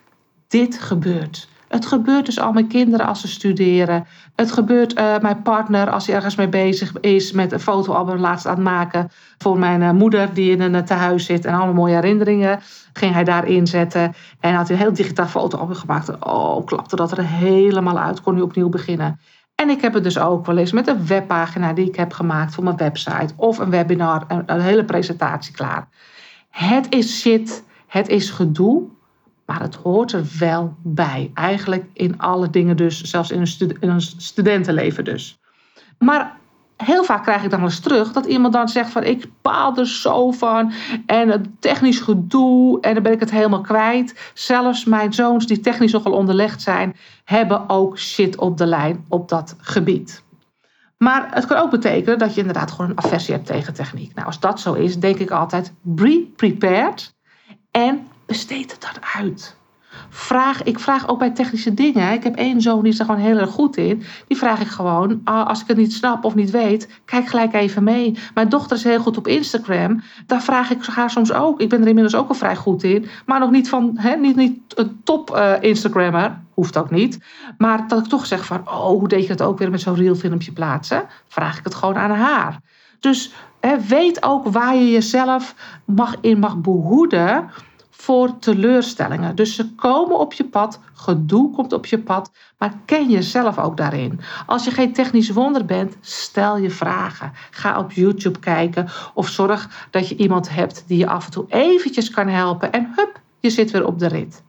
dit 0.47 0.79
gebeurt. 0.79 1.49
Het 1.71 1.85
gebeurt 1.85 2.25
dus 2.25 2.39
al 2.39 2.51
mijn 2.51 2.67
kinderen 2.67 3.05
als 3.05 3.21
ze 3.21 3.27
studeren. 3.27 4.05
Het 4.35 4.51
gebeurt 4.51 4.99
uh, 4.99 5.19
mijn 5.19 5.41
partner 5.41 5.89
als 5.89 6.05
hij 6.05 6.15
ergens 6.15 6.35
mee 6.35 6.49
bezig 6.49 6.99
is 6.99 7.31
met 7.31 7.51
een 7.51 7.59
fotoalbum 7.59 8.19
laatst 8.19 8.45
aan 8.45 8.55
het 8.55 8.63
maken 8.63 9.09
voor 9.37 9.59
mijn 9.59 9.81
uh, 9.81 9.91
moeder 9.91 10.33
die 10.33 10.51
in 10.51 10.61
een 10.61 10.73
uh, 10.73 10.81
tehuis 10.81 11.25
zit 11.25 11.45
en 11.45 11.53
allemaal 11.53 11.73
mooie 11.73 11.93
herinneringen 11.93 12.59
ging 12.93 13.13
hij 13.13 13.23
daarin 13.23 13.67
zetten 13.67 14.13
en 14.39 14.53
had 14.53 14.67
hij 14.67 14.77
een 14.77 14.83
heel 14.83 14.93
digitaal 14.93 15.25
fotoalbum 15.25 15.75
gemaakt. 15.75 16.25
Oh, 16.25 16.65
klapte 16.65 16.95
dat 16.95 17.11
er 17.11 17.25
helemaal 17.25 17.99
uit, 17.99 18.21
kon 18.21 18.33
hij 18.33 18.43
opnieuw 18.43 18.69
beginnen. 18.69 19.19
En 19.55 19.69
ik 19.69 19.81
heb 19.81 19.93
het 19.93 20.03
dus 20.03 20.19
ook 20.19 20.45
wel 20.45 20.57
eens 20.57 20.71
met 20.71 20.87
een 20.87 21.07
webpagina 21.07 21.73
die 21.73 21.87
ik 21.87 21.95
heb 21.95 22.13
gemaakt 22.13 22.53
voor 22.53 22.63
mijn 22.63 22.77
website 22.77 23.33
of 23.35 23.57
een 23.57 23.69
webinar, 23.69 24.23
een, 24.27 24.43
een 24.45 24.61
hele 24.61 24.85
presentatie 24.85 25.53
klaar. 25.53 25.87
Het 26.49 26.87
is 26.89 27.19
shit, 27.19 27.63
het 27.87 28.07
is 28.07 28.29
gedoe, 28.29 28.99
maar 29.51 29.61
het 29.61 29.75
hoort 29.75 30.11
er 30.11 30.25
wel 30.39 30.75
bij. 30.83 31.31
Eigenlijk 31.33 31.85
in 31.93 32.19
alle 32.19 32.49
dingen 32.49 32.77
dus, 32.77 33.01
zelfs 33.01 33.31
in 33.31 33.41
een, 33.41 33.77
in 33.79 33.89
een 33.89 34.01
studentenleven 34.01 35.03
dus. 35.03 35.39
Maar 35.97 36.37
heel 36.77 37.03
vaak 37.03 37.23
krijg 37.23 37.43
ik 37.43 37.49
dan 37.49 37.63
eens 37.63 37.79
terug 37.79 38.11
dat 38.11 38.25
iemand 38.25 38.53
dan 38.53 38.69
zegt 38.69 38.89
van 38.89 39.03
ik 39.03 39.25
paal 39.41 39.77
er 39.77 39.87
zo 39.87 40.31
van 40.31 40.71
en 41.05 41.29
het 41.29 41.47
technisch 41.59 41.99
gedoe 41.99 42.81
en 42.81 42.93
dan 42.93 43.03
ben 43.03 43.11
ik 43.11 43.19
het 43.19 43.31
helemaal 43.31 43.61
kwijt. 43.61 44.31
Zelfs 44.33 44.85
mijn 44.85 45.13
zoons 45.13 45.47
die 45.47 45.59
technisch 45.59 45.91
nogal 45.91 46.13
onderlegd 46.13 46.61
zijn, 46.61 46.95
hebben 47.23 47.69
ook 47.69 47.99
shit 47.99 48.37
op 48.37 48.57
de 48.57 48.65
lijn 48.65 49.05
op 49.09 49.29
dat 49.29 49.55
gebied. 49.57 50.23
Maar 50.97 51.27
het 51.31 51.45
kan 51.45 51.57
ook 51.57 51.71
betekenen 51.71 52.19
dat 52.19 52.33
je 52.33 52.39
inderdaad 52.39 52.71
gewoon 52.71 52.89
een 52.89 53.03
aversie 53.03 53.33
hebt 53.33 53.45
tegen 53.45 53.73
techniek. 53.73 54.13
Nou, 54.13 54.27
als 54.27 54.39
dat 54.39 54.59
zo 54.59 54.73
is, 54.73 54.99
denk 54.99 55.17
ik 55.17 55.31
altijd 55.31 55.73
be 55.81 56.31
prepared 56.35 57.13
en 57.71 58.07
besteed 58.31 58.71
het 58.71 58.81
dan 58.81 59.03
uit. 59.21 59.55
Vraag, 60.09 60.63
ik 60.63 60.79
vraag 60.79 61.07
ook 61.07 61.19
bij 61.19 61.29
technische 61.29 61.73
dingen. 61.73 62.13
Ik 62.13 62.23
heb 62.23 62.35
één 62.35 62.61
zoon 62.61 62.83
die 62.83 62.91
is 62.91 62.99
er 62.99 63.05
gewoon 63.05 63.21
heel 63.21 63.37
erg 63.37 63.49
goed 63.49 63.77
in. 63.77 64.03
Die 64.27 64.37
vraag 64.37 64.61
ik 64.61 64.67
gewoon, 64.67 65.21
ah, 65.23 65.47
als 65.47 65.61
ik 65.61 65.67
het 65.67 65.77
niet 65.77 65.93
snap 65.93 66.25
of 66.25 66.35
niet 66.35 66.51
weet, 66.51 67.01
kijk 67.05 67.27
gelijk 67.27 67.53
even 67.53 67.83
mee. 67.83 68.17
Mijn 68.33 68.49
dochter 68.49 68.77
is 68.77 68.83
heel 68.83 68.99
goed 68.99 69.17
op 69.17 69.27
Instagram. 69.27 70.01
Daar 70.25 70.41
vraag 70.41 70.69
ik 70.71 70.85
haar 70.85 71.09
soms 71.09 71.31
ook. 71.33 71.61
Ik 71.61 71.69
ben 71.69 71.81
er 71.81 71.87
inmiddels 71.87 72.15
ook 72.15 72.27
al 72.27 72.35
vrij 72.35 72.55
goed 72.55 72.83
in. 72.83 73.05
Maar 73.25 73.39
nog 73.39 73.51
niet 73.51 73.69
van, 73.69 73.99
niet, 74.19 74.35
niet 74.35 74.59
een 74.75 75.01
top 75.03 75.35
uh, 75.35 75.53
Instagrammer. 75.59 76.39
Hoeft 76.53 76.77
ook 76.77 76.91
niet. 76.91 77.19
Maar 77.57 77.87
dat 77.87 77.99
ik 77.99 78.09
toch 78.09 78.25
zeg 78.25 78.45
van, 78.45 78.67
oh, 78.67 78.85
hoe 78.85 79.07
deed 79.07 79.27
je 79.27 79.35
dat 79.35 79.47
ook 79.47 79.57
weer 79.57 79.71
met 79.71 79.81
zo'n 79.81 79.95
real 79.95 80.15
filmpje 80.15 80.51
plaatsen? 80.51 81.03
Vraag 81.27 81.57
ik 81.57 81.63
het 81.63 81.75
gewoon 81.75 81.97
aan 81.97 82.11
haar. 82.11 82.59
Dus 82.99 83.33
weet 83.87 84.23
ook 84.23 84.47
waar 84.47 84.75
je 84.75 84.91
jezelf 84.91 85.55
mag, 85.85 86.15
in 86.21 86.39
mag 86.39 86.57
behoeden 86.57 87.49
voor 88.01 88.39
teleurstellingen. 88.39 89.35
Dus 89.35 89.55
ze 89.55 89.73
komen 89.75 90.19
op 90.19 90.33
je 90.33 90.43
pad, 90.43 90.79
gedoe 90.93 91.51
komt 91.51 91.73
op 91.73 91.85
je 91.85 91.99
pad, 91.99 92.31
maar 92.57 92.73
ken 92.85 93.09
jezelf 93.09 93.57
ook 93.57 93.77
daarin. 93.77 94.19
Als 94.45 94.63
je 94.63 94.71
geen 94.71 94.93
technisch 94.93 95.29
wonder 95.29 95.65
bent, 95.65 95.97
stel 96.01 96.57
je 96.57 96.69
vragen. 96.69 97.31
Ga 97.51 97.79
op 97.79 97.91
YouTube 97.91 98.39
kijken 98.39 98.87
of 99.13 99.27
zorg 99.27 99.87
dat 99.91 100.07
je 100.09 100.15
iemand 100.15 100.49
hebt 100.49 100.83
die 100.87 100.97
je 100.97 101.07
af 101.07 101.25
en 101.25 101.31
toe 101.31 101.45
eventjes 101.47 102.09
kan 102.09 102.27
helpen 102.27 102.71
en 102.71 102.91
hup, 102.95 103.19
je 103.39 103.49
zit 103.49 103.71
weer 103.71 103.85
op 103.85 103.99
de 103.99 104.07
rit. 104.07 104.43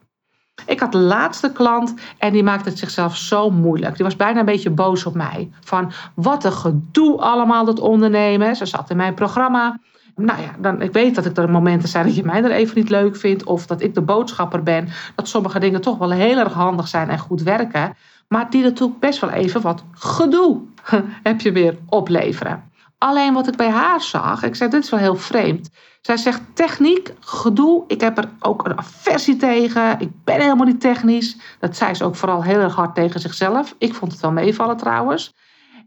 Ik 0.66 0.80
had 0.80 0.92
de 0.92 0.98
laatste 0.98 1.52
klant 1.52 1.94
en 2.18 2.32
die 2.32 2.42
maakte 2.42 2.68
het 2.68 2.78
zichzelf 2.78 3.16
zo 3.16 3.50
moeilijk. 3.50 3.96
Die 3.96 4.04
was 4.04 4.16
bijna 4.16 4.38
een 4.38 4.44
beetje 4.44 4.70
boos 4.70 5.04
op 5.04 5.14
mij. 5.14 5.50
Van 5.60 5.92
wat 6.14 6.44
een 6.44 6.52
gedoe 6.52 7.20
allemaal 7.20 7.64
dat 7.64 7.80
ondernemen. 7.80 8.56
Ze 8.56 8.66
zat 8.66 8.90
in 8.90 8.96
mijn 8.96 9.14
programma 9.14 9.78
nou 10.16 10.42
ja, 10.42 10.54
dan, 10.58 10.82
ik 10.82 10.92
weet 10.92 11.14
dat 11.14 11.26
ik 11.26 11.36
er 11.36 11.50
momenten 11.50 11.88
zijn 11.88 12.06
dat 12.06 12.16
je 12.16 12.24
mij 12.24 12.42
er 12.42 12.50
even 12.50 12.78
niet 12.78 12.90
leuk 12.90 13.16
vindt. 13.16 13.44
Of 13.44 13.66
dat 13.66 13.82
ik 13.82 13.94
de 13.94 14.02
boodschapper 14.02 14.62
ben. 14.62 14.88
Dat 15.14 15.28
sommige 15.28 15.58
dingen 15.58 15.80
toch 15.80 15.98
wel 15.98 16.10
heel 16.10 16.38
erg 16.38 16.52
handig 16.52 16.88
zijn 16.88 17.08
en 17.08 17.18
goed 17.18 17.42
werken. 17.42 17.96
Maar 18.28 18.50
die 18.50 18.62
natuurlijk 18.62 19.00
best 19.00 19.20
wel 19.20 19.30
even 19.30 19.60
wat 19.60 19.84
gedoe 19.92 20.60
heb 21.22 21.40
je 21.40 21.52
weer 21.52 21.78
opleveren. 21.88 22.70
Alleen 22.98 23.34
wat 23.34 23.48
ik 23.48 23.56
bij 23.56 23.70
haar 23.70 24.00
zag, 24.00 24.42
ik 24.42 24.54
zei 24.54 24.70
dit 24.70 24.84
is 24.84 24.90
wel 24.90 25.00
heel 25.00 25.16
vreemd. 25.16 25.70
Zij 26.00 26.16
zegt 26.16 26.40
techniek, 26.54 27.14
gedoe, 27.20 27.84
ik 27.86 28.00
heb 28.00 28.18
er 28.18 28.28
ook 28.40 28.64
een 28.64 28.78
aversie 28.78 29.36
tegen. 29.36 30.00
Ik 30.00 30.10
ben 30.24 30.40
helemaal 30.40 30.66
niet 30.66 30.80
technisch. 30.80 31.36
Dat 31.58 31.76
zei 31.76 31.94
ze 31.94 32.04
ook 32.04 32.16
vooral 32.16 32.42
heel 32.42 32.60
erg 32.60 32.74
hard 32.74 32.94
tegen 32.94 33.20
zichzelf. 33.20 33.74
Ik 33.78 33.94
vond 33.94 34.12
het 34.12 34.20
wel 34.20 34.32
meevallen 34.32 34.76
trouwens. 34.76 35.34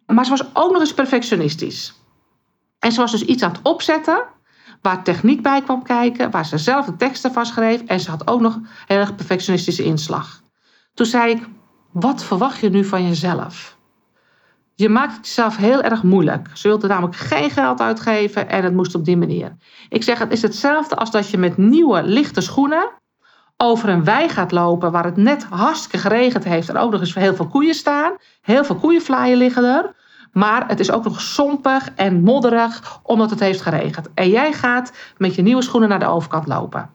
Maar 0.05 0.23
ze 0.25 0.29
was 0.29 0.45
ook 0.53 0.71
nog 0.71 0.81
eens 0.81 0.93
perfectionistisch. 0.93 2.04
En 2.85 2.91
ze 2.91 2.99
was 2.99 3.11
dus 3.11 3.25
iets 3.25 3.43
aan 3.43 3.51
het 3.51 3.59
opzetten 3.63 4.23
waar 4.81 5.03
techniek 5.03 5.41
bij 5.41 5.61
kwam 5.61 5.83
kijken, 5.83 6.31
waar 6.31 6.45
ze 6.45 6.57
zelf 6.57 6.85
de 6.85 6.95
teksten 6.95 7.33
van 7.33 7.45
schreef 7.45 7.81
en 7.81 7.99
ze 7.99 8.09
had 8.09 8.27
ook 8.27 8.41
nog 8.41 8.59
heel 8.85 8.97
erg 8.97 9.15
perfectionistische 9.15 9.83
inslag. 9.83 10.41
Toen 10.93 11.05
zei 11.05 11.31
ik, 11.31 11.47
wat 11.91 12.23
verwacht 12.23 12.59
je 12.59 12.69
nu 12.69 12.83
van 12.83 13.07
jezelf? 13.07 13.77
Je 14.75 14.89
maakt 14.89 15.15
het 15.15 15.25
jezelf 15.25 15.57
heel 15.57 15.81
erg 15.81 16.03
moeilijk. 16.03 16.49
Ze 16.53 16.67
wilde 16.67 16.87
namelijk 16.87 17.15
geen 17.15 17.49
geld 17.49 17.81
uitgeven 17.81 18.49
en 18.49 18.63
het 18.63 18.73
moest 18.73 18.95
op 18.95 19.05
die 19.05 19.17
manier. 19.17 19.57
Ik 19.89 20.03
zeg, 20.03 20.19
het 20.19 20.31
is 20.31 20.41
hetzelfde 20.41 20.95
als 20.95 21.11
dat 21.11 21.29
je 21.29 21.37
met 21.37 21.57
nieuwe 21.57 22.03
lichte 22.03 22.41
schoenen 22.41 22.91
over 23.57 23.89
een 23.89 24.03
wei 24.03 24.29
gaat 24.29 24.51
lopen 24.51 24.91
waar 24.91 25.05
het 25.05 25.17
net 25.17 25.43
hartstikke 25.43 25.97
geregend 25.97 26.43
heeft 26.43 26.69
en 26.69 26.77
ook 26.77 26.91
nog 26.91 26.99
eens 26.99 27.15
heel 27.15 27.35
veel 27.35 27.47
koeien 27.47 27.75
staan. 27.75 28.15
Heel 28.41 28.63
veel 28.63 28.75
koeienvlaaien 28.75 29.37
liggen 29.37 29.63
er. 29.63 29.95
Maar 30.37 30.67
het 30.67 30.79
is 30.79 30.91
ook 30.91 31.03
nog 31.03 31.21
sompig 31.21 31.91
en 31.93 32.23
modderig 32.23 32.99
omdat 33.03 33.29
het 33.29 33.39
heeft 33.39 33.61
geregend. 33.61 34.13
En 34.13 34.29
jij 34.29 34.53
gaat 34.53 34.91
met 35.17 35.35
je 35.35 35.41
nieuwe 35.41 35.61
schoenen 35.61 35.89
naar 35.89 35.99
de 35.99 36.05
overkant 36.05 36.47
lopen. 36.47 36.89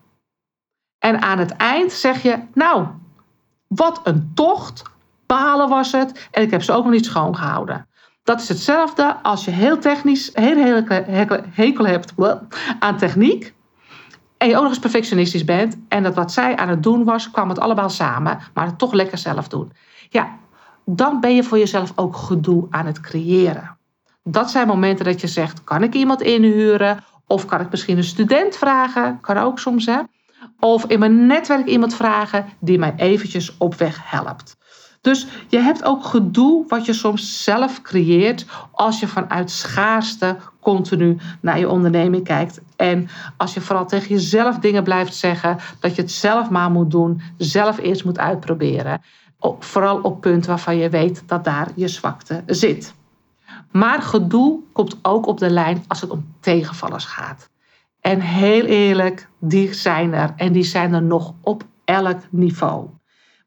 En 0.99 1.23
aan 1.23 1.39
het 1.39 1.51
eind 1.51 1.93
zeg 1.93 2.23
je, 2.23 2.39
nou, 2.55 2.87
wat 3.67 4.01
een 4.05 4.31
tocht. 4.35 4.83
Palen 5.27 5.69
was 5.69 5.93
het. 5.93 6.29
En 6.31 6.43
ik 6.43 6.51
heb 6.51 6.63
ze 6.63 6.73
ook 6.73 6.85
nog 6.85 6.93
niet 6.93 7.05
schoongehouden. 7.05 7.87
Dat 8.23 8.41
is 8.41 8.49
hetzelfde 8.49 9.17
als 9.23 9.45
je 9.45 9.51
heel 9.51 9.79
technisch, 9.79 10.31
heel, 10.33 10.57
heel 10.57 11.43
hekel 11.51 11.87
hebt 11.87 12.15
aan 12.79 12.97
techniek. 12.97 13.55
En 14.37 14.49
je 14.49 14.55
ook 14.55 14.63
nog 14.63 14.71
eens 14.71 14.79
perfectionistisch 14.79 15.45
bent. 15.45 15.77
En 15.89 16.03
dat 16.03 16.15
wat 16.15 16.33
zij 16.33 16.57
aan 16.57 16.69
het 16.69 16.83
doen 16.83 17.05
was, 17.05 17.31
kwam 17.31 17.49
het 17.49 17.59
allemaal 17.59 17.91
samen. 17.91 18.39
Maar 18.55 18.67
het 18.67 18.79
toch 18.79 18.93
lekker 18.93 19.19
zelf 19.19 19.49
doen. 19.49 19.73
Ja, 20.09 20.39
dan 20.85 21.21
ben 21.21 21.35
je 21.35 21.45
voor 21.45 21.59
jezelf 21.59 21.93
ook 21.97 22.17
gedoe 22.17 22.67
aan 22.71 22.87
het 22.87 23.01
creëren. 23.01 23.79
Dat 24.23 24.51
zijn 24.51 24.67
momenten 24.67 25.05
dat 25.05 25.21
je 25.21 25.27
zegt: 25.27 25.65
kan 25.65 25.83
ik 25.83 25.95
iemand 25.95 26.23
inhuren? 26.23 27.05
Of 27.27 27.47
kan 27.47 27.61
ik 27.61 27.71
misschien 27.71 27.97
een 27.97 28.05
student 28.05 28.57
vragen? 28.57 29.21
Kan 29.21 29.37
ook 29.37 29.59
soms 29.59 29.87
hè. 29.87 30.01
Of 30.59 30.85
in 30.85 30.99
mijn 30.99 31.27
netwerk 31.27 31.67
iemand 31.67 31.95
vragen 31.95 32.47
die 32.61 32.79
mij 32.79 32.95
eventjes 32.97 33.57
op 33.59 33.75
weg 33.75 34.11
helpt. 34.11 34.57
Dus 35.01 35.27
je 35.49 35.59
hebt 35.59 35.85
ook 35.85 36.05
gedoe 36.05 36.65
wat 36.69 36.87
je 36.87 36.93
soms 36.93 37.45
zelf 37.45 37.83
creëert 37.83 38.47
als 38.73 39.01
je 39.01 39.09
vanuit 39.09 39.51
schaarste 39.51 40.37
continu 40.61 41.17
naar 41.41 41.59
je 41.59 41.69
onderneming 41.69 42.25
kijkt. 42.25 42.61
En 42.77 43.09
als 43.37 43.55
je 43.55 43.61
vooral 43.61 43.87
tegen 43.87 44.09
jezelf 44.09 44.59
dingen 44.59 44.85
blijft 44.85 45.15
zeggen, 45.15 45.59
dat 45.81 45.95
je 45.95 46.03
het 46.03 46.11
zelf 46.11 46.51
maar 46.51 46.71
moet 46.71 46.91
doen, 46.91 47.21
zelf 47.37 47.79
eerst 47.79 48.05
moet 48.05 48.19
uitproberen 48.19 49.01
vooral 49.59 50.01
op 50.01 50.21
punten 50.21 50.51
waarvan 50.51 50.77
je 50.77 50.89
weet 50.89 51.23
dat 51.27 51.45
daar 51.45 51.69
je 51.75 51.89
zwakte 51.89 52.43
zit. 52.47 52.95
Maar 53.71 54.03
gedoe 54.03 54.61
komt 54.73 54.99
ook 55.03 55.27
op 55.27 55.39
de 55.39 55.51
lijn 55.51 55.85
als 55.89 56.01
het 56.01 56.11
om 56.11 56.35
tegenvallers 56.41 57.05
gaat. 57.05 57.51
En 58.01 58.21
heel 58.21 58.65
eerlijk, 58.65 59.29
die 59.39 59.73
zijn 59.73 60.13
er. 60.13 60.33
En 60.37 60.53
die 60.53 60.63
zijn 60.63 60.95
er 60.95 61.03
nog 61.03 61.35
op 61.41 61.65
elk 61.85 62.19
niveau. 62.31 62.89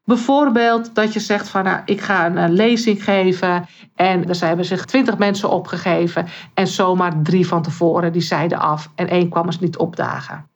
Bijvoorbeeld 0.04 0.94
dat 0.94 1.12
je 1.12 1.20
zegt 1.20 1.48
van 1.48 1.64
nou, 1.64 1.80
ik 1.84 2.00
ga 2.00 2.26
een 2.26 2.52
lezing 2.52 3.04
geven 3.04 3.66
en 3.94 4.28
er 4.28 4.46
hebben 4.46 4.64
zich 4.64 4.84
twintig 4.84 5.18
mensen 5.18 5.50
opgegeven 5.50 6.26
en 6.54 6.66
zomaar 6.66 7.22
drie 7.22 7.46
van 7.46 7.62
tevoren 7.62 8.12
die 8.12 8.22
zeiden 8.22 8.58
af 8.58 8.90
en 8.94 9.08
één 9.08 9.28
kwam 9.28 9.46
eens 9.46 9.60
niet 9.60 9.76
opdagen. 9.76 10.46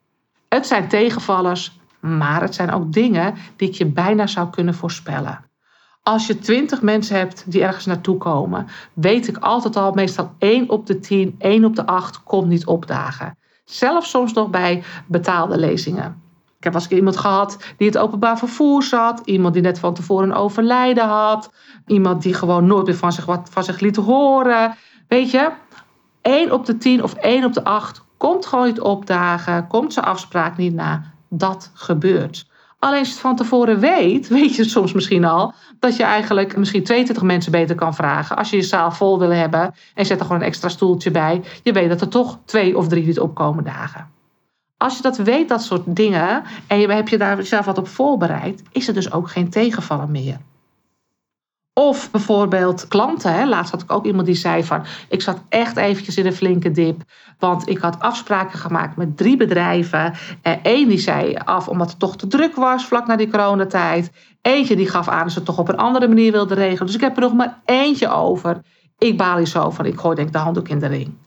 Het 0.49 0.67
zijn 0.67 0.87
tegenvallers, 0.87 1.78
maar 1.99 2.41
het 2.41 2.55
zijn 2.55 2.71
ook 2.71 2.93
dingen 2.93 3.35
die 3.55 3.67
ik 3.67 3.75
je 3.75 3.85
bijna 3.85 4.27
zou 4.27 4.49
kunnen 4.49 4.73
voorspellen. 4.73 5.47
Als 6.03 6.27
je 6.27 6.39
twintig 6.39 6.81
mensen 6.81 7.17
hebt 7.17 7.43
die 7.51 7.63
ergens 7.63 7.85
naartoe 7.85 8.17
komen, 8.17 8.67
weet 8.93 9.27
ik 9.27 9.37
altijd 9.37 9.75
al, 9.75 9.91
meestal 9.91 10.31
1 10.37 10.69
op 10.69 10.85
de 10.85 10.99
10, 10.99 11.35
1 11.37 11.65
op 11.65 11.75
de 11.75 11.85
8 11.85 12.23
komt 12.23 12.47
niet 12.47 12.65
opdagen. 12.65 13.37
Zelfs 13.65 14.09
soms 14.09 14.33
nog 14.33 14.49
bij 14.49 14.83
betaalde 15.07 15.57
lezingen. 15.57 16.21
Ik 16.57 16.63
heb 16.63 16.73
als 16.73 16.87
iemand 16.87 17.17
gehad 17.17 17.57
die 17.77 17.87
het 17.87 17.97
openbaar 17.97 18.37
vervoer 18.37 18.83
zat, 18.83 19.21
iemand 19.25 19.53
die 19.53 19.63
net 19.63 19.79
van 19.79 19.93
tevoren 19.93 20.29
een 20.29 20.35
overlijden 20.35 21.07
had, 21.07 21.51
iemand 21.85 22.21
die 22.21 22.33
gewoon 22.33 22.65
nooit 22.65 22.85
meer 22.85 22.95
van 22.95 23.11
zich 23.11 23.25
wat 23.25 23.49
van 23.51 23.63
zich 23.63 23.79
liet 23.79 23.95
horen. 23.95 24.75
Weet 25.07 25.31
je, 25.31 25.51
1 26.21 26.51
op 26.51 26.65
de 26.65 26.77
10 26.77 27.03
of 27.03 27.13
1 27.13 27.45
op 27.45 27.53
de 27.53 27.63
8 27.63 28.03
komt 28.17 28.45
gewoon 28.45 28.65
niet 28.65 28.81
opdagen, 28.81 29.67
komt 29.67 29.93
zijn 29.93 30.05
afspraak 30.05 30.57
niet 30.57 30.73
na 30.73 31.13
dat 31.29 31.71
gebeurt. 31.73 32.47
Alleen 32.79 32.99
als 32.99 33.07
je 33.07 33.13
het 33.13 33.23
van 33.23 33.35
tevoren 33.35 33.79
weet, 33.79 34.27
weet 34.37 34.55
je 34.55 34.63
soms 34.63 34.93
misschien 34.93 35.25
al 35.25 35.53
dat 35.79 35.95
je 35.95 36.03
eigenlijk 36.03 36.57
misschien 36.57 36.83
22 36.83 37.23
mensen 37.23 37.51
beter 37.51 37.75
kan 37.75 37.95
vragen. 37.95 38.37
Als 38.37 38.49
je 38.49 38.55
je 38.55 38.63
zaal 38.63 38.91
vol 38.91 39.19
wil 39.19 39.29
hebben 39.29 39.73
en 39.93 40.05
zet 40.05 40.19
er 40.19 40.25
gewoon 40.25 40.41
een 40.41 40.47
extra 40.47 40.69
stoeltje 40.69 41.11
bij. 41.11 41.41
Je 41.63 41.71
weet 41.71 41.89
dat 41.89 42.01
er 42.01 42.07
toch 42.07 42.39
twee 42.45 42.77
of 42.77 42.87
drie 42.87 43.05
niet 43.05 43.19
opkomen 43.19 43.63
dagen. 43.63 44.09
Als 44.77 44.95
je 44.95 45.01
dat 45.01 45.17
weet, 45.17 45.49
dat 45.49 45.61
soort 45.63 45.83
dingen, 45.85 46.43
en 46.67 46.79
je 46.79 46.87
hebt 46.87 47.09
je 47.09 47.17
daar 47.17 47.43
zelf 47.43 47.65
wat 47.65 47.77
op 47.77 47.87
voorbereid, 47.87 48.63
is 48.71 48.87
er 48.87 48.93
dus 48.93 49.11
ook 49.11 49.29
geen 49.29 49.49
tegenvallen 49.49 50.11
meer. 50.11 50.37
Of 51.79 52.11
bijvoorbeeld 52.11 52.87
klanten. 52.87 53.33
Hè. 53.33 53.45
Laatst 53.45 53.71
had 53.71 53.81
ik 53.81 53.91
ook 53.91 54.05
iemand 54.05 54.25
die 54.25 54.35
zei 54.35 54.63
van... 54.63 54.83
ik 55.09 55.21
zat 55.21 55.41
echt 55.49 55.77
eventjes 55.77 56.17
in 56.17 56.25
een 56.25 56.33
flinke 56.33 56.71
dip. 56.71 57.01
Want 57.37 57.69
ik 57.69 57.77
had 57.77 57.99
afspraken 57.99 58.59
gemaakt 58.59 58.95
met 58.95 59.17
drie 59.17 59.37
bedrijven. 59.37 60.13
Eén 60.63 60.87
die 60.87 60.97
zei 60.97 61.35
af 61.43 61.67
omdat 61.67 61.89
het 61.89 61.99
toch 61.99 62.17
te 62.17 62.27
druk 62.27 62.55
was 62.55 62.85
vlak 62.85 63.07
na 63.07 63.15
die 63.15 63.29
coronatijd. 63.29 64.11
Eentje 64.41 64.75
die 64.75 64.89
gaf 64.89 65.07
aan 65.07 65.23
dat 65.23 65.31
ze 65.31 65.37
het 65.37 65.47
toch 65.47 65.57
op 65.57 65.69
een 65.69 65.77
andere 65.77 66.07
manier 66.07 66.31
wilde 66.31 66.53
regelen. 66.53 66.85
Dus 66.85 66.95
ik 66.95 67.01
heb 67.01 67.15
er 67.15 67.21
nog 67.21 67.33
maar 67.33 67.61
eentje 67.65 68.09
over. 68.09 68.61
Ik 68.97 69.17
baal 69.17 69.37
hier 69.37 69.47
zo 69.47 69.69
van, 69.69 69.85
ik 69.85 69.99
gooi 69.99 70.15
denk 70.15 70.31
de 70.31 70.37
handdoek 70.37 70.67
in 70.67 70.79
de 70.79 70.87
ring. 70.87 71.17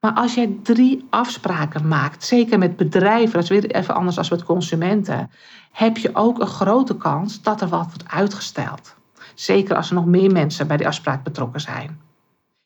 Maar 0.00 0.12
als 0.12 0.34
jij 0.34 0.58
drie 0.62 1.06
afspraken 1.10 1.88
maakt, 1.88 2.24
zeker 2.24 2.58
met 2.58 2.76
bedrijven, 2.76 3.32
dat 3.32 3.42
is 3.42 3.48
weer 3.48 3.70
even 3.70 3.94
anders 3.94 4.16
dan 4.16 4.26
met 4.30 4.44
consumenten, 4.44 5.30
heb 5.72 5.96
je 5.96 6.10
ook 6.14 6.40
een 6.40 6.46
grote 6.46 6.96
kans 6.96 7.42
dat 7.42 7.60
er 7.60 7.68
wat 7.68 7.86
wordt 7.86 8.08
uitgesteld. 8.08 8.94
Zeker 9.34 9.76
als 9.76 9.88
er 9.88 9.94
nog 9.94 10.06
meer 10.06 10.32
mensen 10.32 10.66
bij 10.66 10.76
die 10.76 10.86
afspraak 10.86 11.22
betrokken 11.22 11.60
zijn. 11.60 12.00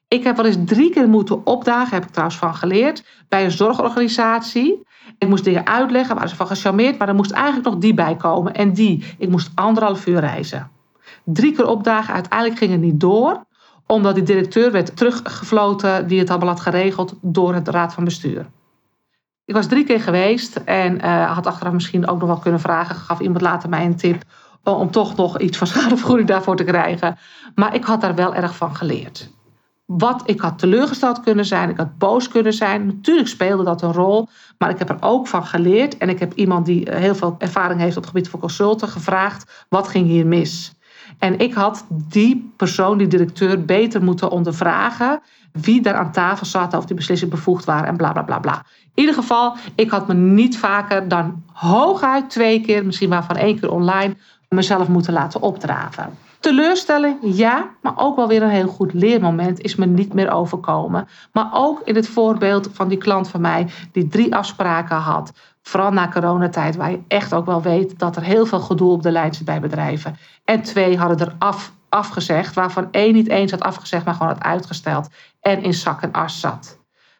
Ik 0.08 0.24
heb 0.24 0.36
wel 0.36 0.44
eens 0.44 0.58
drie 0.64 0.90
keer 0.90 1.08
moeten 1.08 1.46
opdagen, 1.46 1.94
heb 1.94 2.04
ik 2.04 2.10
trouwens 2.10 2.38
van 2.38 2.54
geleerd, 2.54 3.04
bij 3.28 3.44
een 3.44 3.50
zorgorganisatie. 3.50 4.86
Ik 5.18 5.28
moest 5.28 5.44
dingen 5.44 5.66
uitleggen, 5.66 6.14
waren 6.14 6.30
ze 6.30 6.36
van 6.36 6.46
gecharmeerd, 6.46 6.98
maar 6.98 7.08
er 7.08 7.14
moest 7.14 7.30
eigenlijk 7.30 7.66
nog 7.66 7.78
die 7.78 7.94
bij 7.94 8.16
komen. 8.16 8.54
En 8.54 8.72
die, 8.72 9.04
ik 9.18 9.28
moest 9.28 9.50
anderhalf 9.54 10.06
uur 10.06 10.20
reizen. 10.20 10.70
Drie 11.24 11.52
keer 11.52 11.66
opdagen, 11.66 12.14
uiteindelijk 12.14 12.58
ging 12.58 12.70
het 12.70 12.80
niet 12.80 13.00
door, 13.00 13.44
omdat 13.86 14.14
die 14.14 14.24
directeur 14.24 14.72
werd 14.72 14.96
teruggefloten 14.96 16.08
die 16.08 16.18
het 16.18 16.30
allemaal 16.30 16.48
had 16.48 16.60
geregeld 16.60 17.14
door 17.20 17.54
het 17.54 17.68
raad 17.68 17.94
van 17.94 18.04
bestuur. 18.04 18.46
Ik 19.44 19.54
was 19.54 19.66
drie 19.66 19.84
keer 19.84 20.00
geweest 20.00 20.56
en 20.56 20.94
uh, 20.94 21.34
had 21.34 21.46
achteraf 21.46 21.72
misschien 21.72 22.08
ook 22.08 22.18
nog 22.18 22.28
wel 22.28 22.38
kunnen 22.38 22.60
vragen. 22.60 22.94
Gaf 22.94 23.20
iemand 23.20 23.40
later 23.40 23.68
mij 23.68 23.84
een 23.84 23.96
tip 23.96 24.22
om 24.74 24.90
toch 24.90 25.16
nog 25.16 25.38
iets 25.38 25.58
van 25.58 25.66
schadevergoeding 25.66 26.28
daarvoor 26.28 26.56
te 26.56 26.64
krijgen. 26.64 27.18
Maar 27.54 27.74
ik 27.74 27.84
had 27.84 28.00
daar 28.00 28.14
wel 28.14 28.34
erg 28.34 28.56
van 28.56 28.76
geleerd. 28.76 29.30
Wat 29.86 30.22
ik 30.24 30.40
had 30.40 30.58
teleurgesteld 30.58 31.20
kunnen 31.20 31.44
zijn, 31.44 31.70
ik 31.70 31.76
had 31.76 31.98
boos 31.98 32.28
kunnen 32.28 32.52
zijn. 32.52 32.86
Natuurlijk 32.86 33.28
speelde 33.28 33.64
dat 33.64 33.82
een 33.82 33.92
rol, 33.92 34.28
maar 34.58 34.70
ik 34.70 34.78
heb 34.78 34.88
er 34.88 34.96
ook 35.00 35.28
van 35.28 35.46
geleerd. 35.46 35.96
En 35.96 36.08
ik 36.08 36.18
heb 36.18 36.34
iemand 36.34 36.66
die 36.66 36.88
heel 36.90 37.14
veel 37.14 37.34
ervaring 37.38 37.80
heeft 37.80 37.96
op 37.96 38.02
het 38.02 38.10
gebied 38.10 38.28
van 38.28 38.40
consulten 38.40 38.88
gevraagd: 38.88 39.66
wat 39.68 39.88
ging 39.88 40.06
hier 40.06 40.26
mis? 40.26 40.76
En 41.18 41.38
ik 41.38 41.54
had 41.54 41.86
die 41.90 42.52
persoon, 42.56 42.98
die 42.98 43.06
directeur, 43.06 43.64
beter 43.64 44.02
moeten 44.02 44.30
ondervragen 44.30 45.20
wie 45.52 45.80
daar 45.82 45.94
aan 45.94 46.12
tafel 46.12 46.46
zat, 46.46 46.74
of 46.74 46.84
die 46.84 46.96
beslissing 46.96 47.30
bevoegd 47.30 47.64
waren 47.64 47.88
en 47.88 47.96
bla 47.96 48.12
bla 48.12 48.22
bla 48.22 48.38
bla. 48.38 48.64
In 48.94 49.04
ieder 49.04 49.14
geval, 49.14 49.56
ik 49.74 49.90
had 49.90 50.08
me 50.08 50.14
niet 50.14 50.58
vaker 50.58 51.08
dan 51.08 51.42
hooguit 51.52 52.30
twee 52.30 52.60
keer, 52.60 52.86
misschien 52.86 53.08
maar 53.08 53.24
van 53.24 53.36
één 53.36 53.60
keer 53.60 53.70
online, 53.70 54.16
mezelf 54.48 54.88
moeten 54.88 55.12
laten 55.12 55.42
opdraven. 55.42 56.18
Teleurstelling, 56.40 57.16
ja, 57.20 57.70
maar 57.82 57.92
ook 57.96 58.16
wel 58.16 58.28
weer 58.28 58.42
een 58.42 58.48
heel 58.48 58.68
goed 58.68 58.92
leermoment 58.92 59.60
is 59.60 59.74
me 59.74 59.86
niet 59.86 60.14
meer 60.14 60.30
overkomen. 60.30 61.08
Maar 61.32 61.48
ook 61.52 61.80
in 61.84 61.94
het 61.94 62.08
voorbeeld 62.08 62.68
van 62.72 62.88
die 62.88 62.98
klant 62.98 63.28
van 63.28 63.40
mij 63.40 63.66
die 63.92 64.08
drie 64.08 64.34
afspraken 64.34 64.96
had, 64.96 65.32
vooral 65.62 65.90
na 65.90 66.08
coronatijd, 66.08 66.76
waar 66.76 66.90
je 66.90 67.00
echt 67.08 67.34
ook 67.34 67.46
wel 67.46 67.62
weet 67.62 67.98
dat 67.98 68.16
er 68.16 68.22
heel 68.22 68.46
veel 68.46 68.60
gedoe 68.60 68.92
op 68.92 69.02
de 69.02 69.10
lijn 69.10 69.34
zit 69.34 69.44
bij 69.44 69.60
bedrijven. 69.60 70.16
En 70.44 70.62
twee 70.62 70.98
hadden 70.98 71.26
er 71.26 71.34
af, 71.38 71.72
afgezegd, 71.88 72.54
waarvan 72.54 72.88
één 72.90 73.12
niet 73.12 73.28
eens 73.28 73.50
had 73.50 73.62
afgezegd, 73.62 74.04
maar 74.04 74.14
gewoon 74.14 74.32
had 74.32 74.42
uitgesteld 74.42 75.08
en 75.40 75.62
in 75.62 75.74
zak 75.74 76.02
en 76.02 76.12
as 76.12 76.40
zat. 76.40 76.77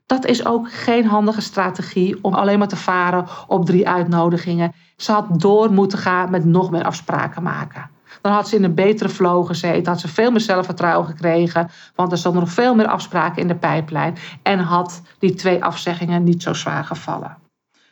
Dat 0.09 0.27
is 0.27 0.47
ook 0.47 0.73
geen 0.73 1.07
handige 1.07 1.41
strategie 1.41 2.19
om 2.23 2.35
alleen 2.35 2.59
maar 2.59 2.69
te 2.69 2.77
varen 2.77 3.27
op 3.47 3.67
drie 3.67 3.89
uitnodigingen. 3.89 4.73
Ze 4.97 5.13
had 5.13 5.41
door 5.41 5.73
moeten 5.73 5.99
gaan 5.99 6.31
met 6.31 6.45
nog 6.45 6.71
meer 6.71 6.85
afspraken 6.85 7.43
maken. 7.43 7.91
Dan 8.21 8.33
had 8.33 8.49
ze 8.49 8.57
in 8.57 8.65
een 8.65 8.75
betere 8.75 9.09
flow 9.09 9.47
gezeten, 9.47 9.93
had 9.93 10.01
ze 10.01 10.09
veel 10.09 10.31
meer 10.31 10.41
zelfvertrouwen 10.41 11.07
gekregen, 11.07 11.71
want 11.95 12.13
er 12.13 12.19
stonden 12.19 12.43
nog 12.43 12.53
veel 12.53 12.75
meer 12.75 12.87
afspraken 12.87 13.43
in 13.43 13.49
de 13.49 13.55
pijplijn 13.55 14.17
en 14.43 14.59
had 14.59 15.03
die 15.19 15.35
twee 15.35 15.65
afzeggingen 15.65 16.25
niet 16.25 16.43
zo 16.43 16.53
zwaar 16.53 16.85
gevallen. 16.85 17.37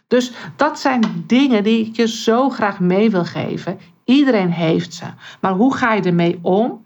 Dus 0.08 0.32
dat 0.56 0.78
zijn 0.78 1.24
dingen 1.26 1.64
die 1.64 1.86
ik 1.86 1.96
je 1.96 2.08
zo 2.08 2.50
graag 2.50 2.80
mee 2.80 3.10
wil 3.10 3.24
geven. 3.24 3.78
Iedereen 4.04 4.50
heeft 4.50 4.94
ze. 4.94 5.04
Maar 5.40 5.52
hoe 5.52 5.76
ga 5.76 5.92
je 5.92 6.02
ermee 6.02 6.38
om? 6.42 6.85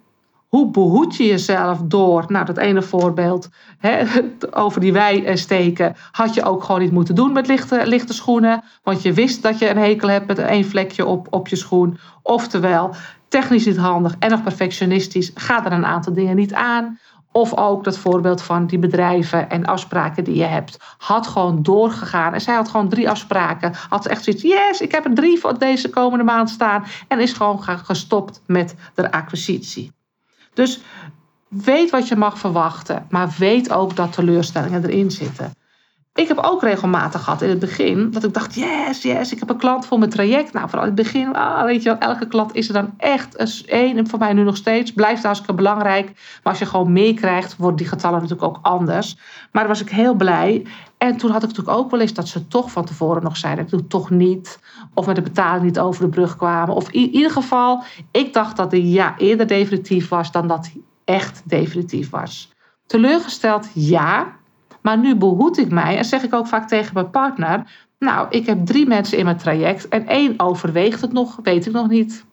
Hoe 0.51 0.71
behoed 0.71 1.17
je 1.17 1.27
jezelf 1.27 1.79
door, 1.79 2.25
nou 2.29 2.45
dat 2.45 2.57
ene 2.57 2.83
voorbeeld 2.83 3.49
hè, 3.79 4.05
over 4.51 4.81
die 4.81 4.93
wei 4.93 5.37
steken, 5.37 5.97
had 6.11 6.35
je 6.35 6.45
ook 6.45 6.65
gewoon 6.65 6.81
niet 6.81 6.93
moeten 6.93 7.15
doen 7.15 7.33
met 7.33 7.47
lichte, 7.47 7.87
lichte 7.87 8.13
schoenen. 8.13 8.65
Want 8.83 9.03
je 9.03 9.13
wist 9.13 9.43
dat 9.43 9.59
je 9.59 9.71
een 9.71 9.79
hekel 9.79 10.09
hebt 10.09 10.27
met 10.27 10.39
één 10.39 10.65
vlekje 10.65 11.07
op, 11.07 11.27
op 11.31 11.49
je 11.49 11.57
schoen. 11.57 11.99
Oftewel, 12.23 12.95
technisch 13.29 13.67
niet 13.67 13.77
handig 13.77 14.15
en 14.19 14.31
nog 14.31 14.43
perfectionistisch, 14.43 15.31
ga 15.35 15.65
er 15.65 15.73
een 15.73 15.87
aantal 15.87 16.13
dingen 16.13 16.37
niet 16.37 16.55
aan. 16.55 16.99
Of 17.33 17.57
ook 17.57 17.85
dat 17.85 17.99
voorbeeld 17.99 18.43
van 18.43 18.67
die 18.67 18.79
bedrijven 18.79 19.51
en 19.51 19.65
afspraken 19.65 20.25
die 20.25 20.37
je 20.37 20.45
hebt. 20.45 20.77
Had 20.99 21.27
gewoon 21.27 21.63
doorgegaan. 21.63 22.35
En 22.35 22.41
zij 22.41 22.55
had 22.55 22.69
gewoon 22.69 22.89
drie 22.89 23.11
afspraken. 23.11 23.73
Had 23.89 24.07
echt 24.07 24.25
zoiets, 24.25 24.43
yes, 24.43 24.81
ik 24.81 24.93
heb 24.93 25.05
er 25.05 25.15
drie 25.15 25.41
voor 25.41 25.59
deze 25.59 25.91
komende 25.91 26.25
maand 26.25 26.51
staan. 26.51 26.85
En 27.09 27.21
is 27.21 27.33
gewoon 27.33 27.63
gestopt 27.63 28.43
met 28.47 28.75
de 28.95 29.13
acquisitie. 29.13 29.93
Dus 30.61 30.81
weet 31.49 31.91
wat 31.91 32.09
je 32.09 32.17
mag 32.17 32.39
verwachten, 32.39 33.07
maar 33.11 33.35
weet 33.39 33.73
ook 33.73 33.97
dat 33.97 34.13
teleurstellingen 34.13 34.85
erin 34.85 35.11
zitten. 35.11 35.53
Ik 36.21 36.29
heb 36.29 36.39
ook 36.39 36.63
regelmatig 36.63 37.23
gehad 37.23 37.43
in 37.43 37.49
het 37.49 37.59
begin 37.59 38.11
dat 38.11 38.25
ik 38.25 38.35
dacht: 38.35 38.55
yes, 38.55 39.03
yes, 39.03 39.33
ik 39.33 39.39
heb 39.39 39.51
een 39.51 39.57
klant 39.57 39.87
voor 39.87 39.99
mijn 39.99 40.11
traject. 40.11 40.53
Nou, 40.53 40.69
vooral 40.69 40.89
in 40.89 40.95
het 40.95 41.03
begin, 41.03 41.35
ah, 41.35 41.65
weet 41.65 41.83
je 41.83 41.89
wel, 41.89 41.99
elke 41.99 42.27
klant 42.27 42.55
is 42.55 42.69
er 42.69 42.75
dan 42.75 42.95
echt 42.97 43.65
één. 43.65 44.09
Voor 44.09 44.19
mij 44.19 44.33
nu 44.33 44.43
nog 44.43 44.57
steeds, 44.57 44.93
blijft 44.93 45.23
hartstikke 45.23 45.55
belangrijk. 45.55 46.07
Maar 46.07 46.53
als 46.53 46.59
je 46.59 46.67
gewoon 46.67 46.93
meer 46.93 47.15
krijgt, 47.15 47.57
worden 47.57 47.77
die 47.77 47.87
getallen 47.87 48.21
natuurlijk 48.21 48.49
ook 48.49 48.59
anders. 48.63 49.17
Maar 49.53 49.63
dan 49.63 49.73
was 49.73 49.81
ik 49.81 49.89
heel 49.89 50.15
blij. 50.15 50.67
En 50.99 51.17
toen 51.17 51.31
had 51.31 51.43
ik 51.43 51.49
natuurlijk 51.49 51.79
ook 51.79 51.91
wel 51.91 52.01
eens 52.01 52.15
dat 52.15 52.29
ze 52.29 52.47
toch 52.47 52.71
van 52.71 52.85
tevoren 52.85 53.23
nog 53.23 53.37
zeiden: 53.37 53.65
ik 53.65 53.71
doe 53.71 53.81
het 53.81 53.91
toch 53.91 54.11
niet. 54.11 54.59
Of 54.95 55.07
met 55.07 55.17
de 55.17 55.23
betaling 55.23 55.65
niet 55.65 55.79
over 55.79 56.05
de 56.05 56.11
brug 56.11 56.37
kwamen. 56.37 56.75
Of 56.75 56.91
in 56.91 57.11
ieder 57.11 57.31
geval, 57.31 57.83
ik 58.11 58.33
dacht 58.33 58.57
dat 58.57 58.71
de 58.71 58.91
ja 58.91 59.15
eerder 59.19 59.47
definitief 59.47 60.09
was 60.09 60.33
dan 60.33 60.49
dat 60.49 60.71
hij 60.73 60.83
echt 61.05 61.43
definitief 61.45 62.11
was. 62.11 62.53
Teleurgesteld, 62.87 63.69
ja. 63.75 64.39
Maar 64.83 64.99
nu 64.99 65.17
behoed 65.17 65.59
ik 65.59 65.71
mij 65.71 65.97
en 65.97 66.05
zeg 66.05 66.23
ik 66.23 66.35
ook 66.35 66.47
vaak 66.47 66.69
tegen 66.69 66.95
mijn 66.95 67.11
partner: 67.11 67.87
Nou, 67.99 68.27
ik 68.31 68.47
heb 68.47 68.67
drie 68.67 68.87
mensen 68.87 69.19
in 69.19 69.25
mijn 69.25 69.37
traject 69.37 69.89
en 69.89 70.07
één 70.07 70.35
overweegt 70.37 71.01
het 71.01 71.13
nog, 71.13 71.39
weet 71.43 71.67
ik 71.67 71.73
nog 71.73 71.89
niet. 71.89 72.25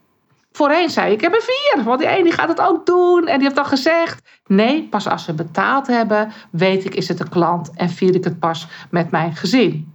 Voorheen 0.52 0.90
zei 0.90 1.08
ik, 1.08 1.14
ik 1.14 1.22
heb 1.22 1.34
er 1.34 1.42
vier, 1.42 1.84
want 1.84 2.00
die 2.00 2.08
één 2.08 2.24
die 2.24 2.34
gaat 2.34 2.48
het 2.48 2.62
ook 2.62 2.86
doen 2.86 3.28
en 3.28 3.34
die 3.34 3.44
heeft 3.44 3.56
dan 3.56 3.66
gezegd. 3.66 4.42
Nee, 4.48 4.84
pas 4.84 5.08
als 5.08 5.24
ze 5.24 5.34
betaald 5.34 5.88
hebben, 5.88 6.32
weet 6.52 6.86
ik 6.86 6.96
is 6.96 7.08
het 7.08 7.20
een 7.20 7.30
klant 7.30 7.72
en 7.76 7.90
vier 7.90 8.16
ik 8.16 8.24
het 8.24 8.40
pas 8.40 8.68
met 8.90 9.12
mijn 9.12 9.36
gezin. 9.36 9.94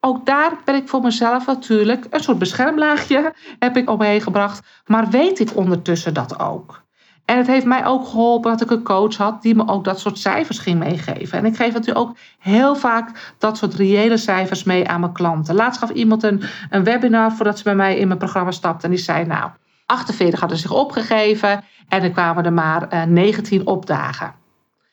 Ook 0.00 0.26
daar 0.26 0.52
ben 0.64 0.74
ik 0.74 0.88
voor 0.88 1.00
mezelf 1.00 1.46
natuurlijk 1.46 2.06
een 2.10 2.20
soort 2.20 2.38
beschermlaagje 2.38 3.34
heb 3.58 3.76
ik 3.76 3.90
omheen 3.90 4.20
gebracht, 4.20 4.66
maar 4.86 5.08
weet 5.08 5.38
ik 5.38 5.56
ondertussen 5.56 6.14
dat 6.14 6.40
ook. 6.40 6.82
En 7.24 7.36
het 7.36 7.46
heeft 7.46 7.66
mij 7.66 7.86
ook 7.86 8.06
geholpen 8.06 8.50
dat 8.50 8.60
ik 8.60 8.70
een 8.70 8.82
coach 8.82 9.16
had 9.16 9.42
die 9.42 9.54
me 9.54 9.68
ook 9.68 9.84
dat 9.84 10.00
soort 10.00 10.18
cijfers 10.18 10.58
ging 10.58 10.78
meegeven. 10.78 11.38
En 11.38 11.44
ik 11.44 11.56
geef 11.56 11.72
natuurlijk 11.72 12.06
ook 12.06 12.16
heel 12.38 12.76
vaak 12.76 13.34
dat 13.38 13.56
soort 13.56 13.74
reële 13.74 14.16
cijfers 14.16 14.64
mee 14.64 14.88
aan 14.88 15.00
mijn 15.00 15.12
klanten. 15.12 15.54
Laatst 15.54 15.80
gaf 15.80 15.90
iemand 15.90 16.22
een, 16.22 16.42
webinar 16.70 17.32
voordat 17.32 17.58
ze 17.58 17.64
bij 17.64 17.74
mij 17.74 17.96
in 17.96 18.06
mijn 18.06 18.18
programma 18.18 18.50
stapte. 18.50 18.84
En 18.84 18.90
die 18.90 19.00
zei, 19.00 19.26
nou, 19.26 19.50
48 19.86 20.40
hadden 20.40 20.58
zich 20.58 20.72
opgegeven 20.72 21.64
en 21.88 22.02
er 22.02 22.10
kwamen 22.10 22.44
er 22.44 22.52
maar 22.52 23.08
19 23.08 23.60
eh, 23.60 23.66
opdagen. 23.66 24.34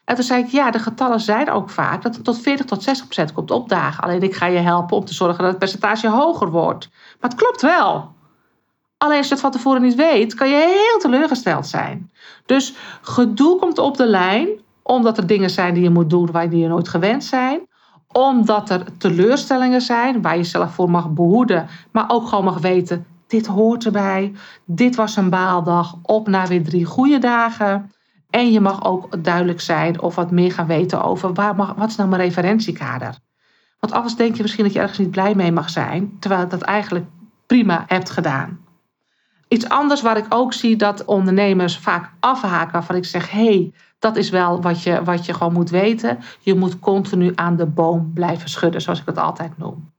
En 0.06 0.16
toen 0.16 0.24
zei 0.24 0.44
ik, 0.44 0.50
ja, 0.50 0.72
de 0.72 0.80
getallen 0.80 1.20
zijn 1.20 1.52
ook 1.52 1.70
vaak 1.70 2.02
dat 2.02 2.16
het 2.16 2.24
tot 2.24 2.42
40 2.42 2.66
tot 2.66 2.84
60 2.84 3.06
procent 3.06 3.34
komt 3.34 3.52
opdagen. 3.52 4.04
Alleen 4.04 4.22
ik 4.22 4.36
ga 4.36 4.46
je 4.46 4.60
helpen 4.60 4.98
om 4.98 5.06
te 5.06 5.14
zorgen 5.14 5.38
dat 5.38 5.50
het 5.50 5.60
percentage 5.60 6.10
hoger 6.10 6.50
wordt. 6.50 6.90
Maar 7.20 7.30
het 7.30 7.40
klopt 7.40 7.62
wel. 7.62 8.18
Alleen 9.00 9.18
als 9.18 9.28
je 9.28 9.34
het 9.34 9.42
van 9.42 9.52
tevoren 9.52 9.82
niet 9.82 9.96
weet, 9.96 10.34
kan 10.34 10.50
je 10.50 10.56
heel 10.56 11.00
teleurgesteld 11.00 11.68
zijn. 11.68 12.12
Dus 12.46 12.74
gedoe 13.02 13.60
komt 13.60 13.78
op 13.78 13.98
de 13.98 14.08
lijn, 14.08 14.48
omdat 14.84 15.18
er 15.18 15.28
dingen 15.28 15.50
zijn 15.50 15.74
die 15.74 15.84
je 15.84 15.90
moet 15.90 16.10
doen 16.10 16.32
waar 16.32 16.56
je 16.56 16.68
nooit 16.68 16.88
gewend 16.88 17.24
zijn. 17.24 17.60
Omdat 18.12 18.70
er 18.70 18.98
teleurstellingen 18.98 19.82
zijn 19.82 20.22
waar 20.22 20.38
je 20.38 20.44
zelf 20.44 20.74
voor 20.74 20.90
mag 20.90 21.10
behoeden, 21.10 21.68
maar 21.92 22.10
ook 22.10 22.28
gewoon 22.28 22.44
mag 22.44 22.60
weten: 22.60 23.06
dit 23.28 23.48
hoort 23.48 23.86
erbij. 23.86 24.34
Dit 24.66 24.96
was 24.96 25.16
een 25.16 25.30
baaldag, 25.30 25.96
op 26.02 26.28
naar 26.28 26.48
weer 26.48 26.64
drie 26.64 26.86
goede 26.86 27.18
dagen. 27.18 27.92
En 28.30 28.52
je 28.52 28.60
mag 28.60 28.86
ook 28.86 29.24
duidelijk 29.24 29.62
zijn 29.62 30.02
of 30.02 30.16
wat 30.16 30.32
meer 30.32 30.52
gaan 30.52 30.68
weten 30.68 31.04
over 31.04 31.34
waar 31.34 31.56
mag, 31.56 31.74
wat 31.76 31.90
is 31.90 31.96
nou 31.96 32.10
mijn 32.10 32.22
referentiekader. 32.22 33.18
Want 33.80 33.94
anders 33.94 34.16
denk 34.16 34.36
je 34.36 34.42
misschien 34.42 34.64
dat 34.64 34.74
je 34.74 34.80
ergens 34.80 34.98
niet 35.00 35.12
blij 35.12 35.36
mee 35.36 35.52
mag 35.52 35.70
zijn, 35.70 36.18
terwijl 36.20 36.48
dat 36.48 36.62
eigenlijk 36.62 37.06
prima 37.46 37.84
hebt 37.88 38.10
gedaan. 38.10 38.68
Iets 39.50 39.70
anders 39.70 40.02
waar 40.02 40.18
ik 40.18 40.26
ook 40.30 40.54
zie 40.54 40.76
dat 40.76 41.06
ondernemers 41.06 41.78
vaak 41.78 42.12
afhaken, 42.20 42.72
waarvan 42.72 42.96
ik 42.96 43.06
zeg: 43.06 43.32
hé, 43.32 43.46
hey, 43.46 43.74
dat 44.00 44.16
is 44.16 44.30
wel 44.30 44.62
wat 44.62 44.84
je, 44.84 45.04
wat 45.04 45.26
je 45.26 45.34
gewoon 45.34 45.54
moet 45.54 45.70
weten. 45.70 46.20
Je 46.40 46.56
moet 46.56 46.80
continu 46.80 47.32
aan 47.36 47.56
de 47.56 47.66
boom 47.66 48.12
blijven 48.14 48.50
schudden, 48.50 48.82
zoals 48.82 49.00
ik 49.00 49.06
dat 49.06 49.18
altijd 49.18 49.58
noem. 49.58 49.92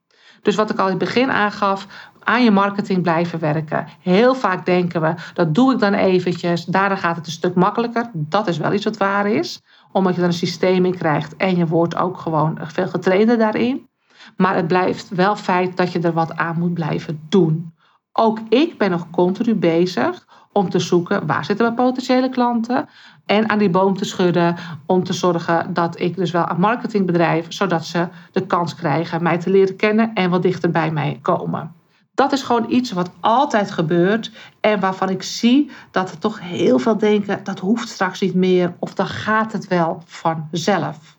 Dus 0.43 0.55
wat 0.55 0.71
ik 0.71 0.79
al 0.79 0.85
in 0.85 0.91
het 0.91 0.99
begin 0.99 1.31
aangaf, 1.31 1.87
aan 2.25 2.45
je 2.45 2.51
marketing 2.51 3.03
blijven 3.03 3.39
werken. 3.39 3.87
Heel 4.01 4.35
vaak 4.35 4.67
denken 4.67 5.01
we, 5.01 5.15
dat 5.35 5.55
doe 5.55 5.73
ik 5.73 5.79
dan 5.79 5.95
eventjes, 5.95 6.65
daarna 6.65 6.97
gaat 6.97 7.17
het 7.17 7.27
een 7.27 7.33
stuk 7.33 7.55
makkelijker. 7.55 8.11
Dat 8.13 8.49
is 8.49 8.59
wel 8.59 8.73
iets 8.73 8.85
wat 8.85 8.97
waar 8.97 9.27
is, 9.27 9.63
omdat 9.93 10.15
je 10.15 10.21
er 10.21 10.27
een 10.27 10.33
systeem 10.33 10.85
in 10.85 10.97
krijgt 10.97 11.37
en 11.37 11.57
je 11.57 11.67
wordt 11.67 11.97
ook 11.97 12.19
gewoon 12.19 12.59
veel 12.63 12.89
getrainder 12.89 13.39
daarin. 13.39 13.89
Maar 14.37 14.55
het 14.55 14.67
blijft 14.67 15.09
wel 15.09 15.37
feit 15.37 15.77
dat 15.77 15.93
je 15.93 16.01
er 16.01 16.13
wat 16.13 16.37
aan 16.37 16.59
moet 16.59 16.75
blijven 16.75 17.21
doen. 17.29 17.73
Ook 18.13 18.39
ik 18.49 18.79
ben 18.79 18.91
nog 18.91 19.11
continu 19.11 19.55
bezig 19.55 20.27
om 20.53 20.71
te 20.71 20.79
zoeken 20.79 21.27
waar 21.27 21.45
zitten 21.45 21.65
mijn 21.65 21.87
potentiële 21.87 22.29
klanten 22.29 22.89
en 23.27 23.49
aan 23.49 23.59
die 23.59 23.71
boom 23.71 23.97
te 23.97 24.05
schudden 24.05 24.57
om 24.87 25.05
te 25.05 25.13
zorgen 25.13 25.75
dat 25.75 26.01
ik 26.01 26.17
dus 26.17 26.31
wel 26.31 26.51
een 26.51 26.61
marketing 26.61 27.07
bedrijf, 27.07 27.47
zodat 27.49 27.85
ze 27.85 28.09
de 28.33 28.47
kans 28.47 28.75
krijgen 28.75 29.23
mij 29.23 29.39
te 29.39 29.51
leren 29.51 29.77
kennen 29.77 30.15
en 30.15 30.31
wat 30.31 30.43
dichter 30.43 30.71
bij 30.71 30.91
mij 30.91 31.19
komen. 31.23 31.75
Dat 32.15 32.33
is 32.33 32.43
gewoon 32.43 32.71
iets 32.71 32.93
wat 32.93 33.11
altijd 33.21 33.71
gebeurt 33.71 34.31
en 34.61 34.81
waarvan 34.81 35.09
ik 35.09 35.23
zie 35.23 35.71
dat 35.91 36.11
er 36.11 36.19
toch 36.19 36.41
heel 36.41 36.79
veel 36.79 36.99
denken 36.99 37.45
dat 37.45 37.59
hoeft 37.59 37.89
straks 37.89 38.21
niet 38.21 38.35
meer 38.35 38.75
of 38.79 38.95
dan 38.95 39.07
gaat 39.07 39.53
het 39.53 39.69
wel 39.69 40.03
vanzelf. 40.07 41.19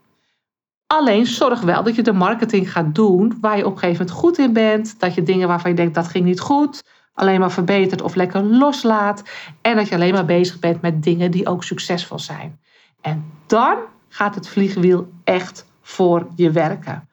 Alleen 0.91 1.25
zorg 1.25 1.62
wel 1.62 1.84
dat 1.84 1.95
je 1.95 2.01
de 2.01 2.13
marketing 2.13 2.71
gaat 2.71 2.95
doen 2.95 3.38
waar 3.41 3.58
je 3.58 3.65
op 3.65 3.71
een 3.71 3.80
gegeven 3.80 4.06
moment 4.06 4.19
goed 4.19 4.38
in 4.38 4.54
bent. 4.54 4.99
Dat 4.99 5.13
je 5.13 5.23
dingen 5.23 5.47
waarvan 5.47 5.69
je 5.69 5.75
denkt 5.75 5.95
dat 5.95 6.08
ging 6.08 6.25
niet 6.25 6.39
goed, 6.39 6.84
alleen 7.13 7.39
maar 7.39 7.51
verbetert 7.51 8.01
of 8.01 8.15
lekker 8.15 8.43
loslaat. 8.43 9.23
En 9.62 9.75
dat 9.75 9.88
je 9.88 9.95
alleen 9.95 10.13
maar 10.13 10.25
bezig 10.25 10.60
bent 10.60 10.82
met 10.82 11.04
dingen 11.04 11.32
die 11.32 11.47
ook 11.47 11.63
succesvol 11.63 12.19
zijn. 12.19 12.60
En 13.01 13.32
dan 13.47 13.77
gaat 14.10 14.36
het 14.36 14.47
vliegwiel 14.47 15.12
echt 15.23 15.65
voor 15.82 16.27
je 16.36 16.51
werken. 16.51 17.10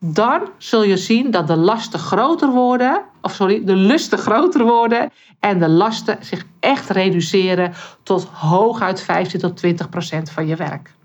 Dan 0.00 0.40
zul 0.58 0.82
je 0.82 0.96
zien 0.96 1.30
dat 1.30 1.46
de 1.46 1.56
lasten 1.56 1.98
groter 1.98 2.50
worden, 2.50 3.02
of 3.22 3.32
sorry, 3.32 3.64
de 3.64 3.76
lusten 3.76 4.18
groter 4.18 4.64
worden 4.64 5.10
en 5.40 5.58
de 5.58 5.68
lasten 5.68 6.18
zich 6.20 6.44
echt 6.60 6.90
reduceren 6.90 7.72
tot 8.02 8.24
hooguit 8.24 9.00
15 9.00 9.40
tot 9.40 9.56
20 9.56 9.88
procent 9.88 10.30
van 10.30 10.46
je 10.46 10.56
werk. 10.56 10.96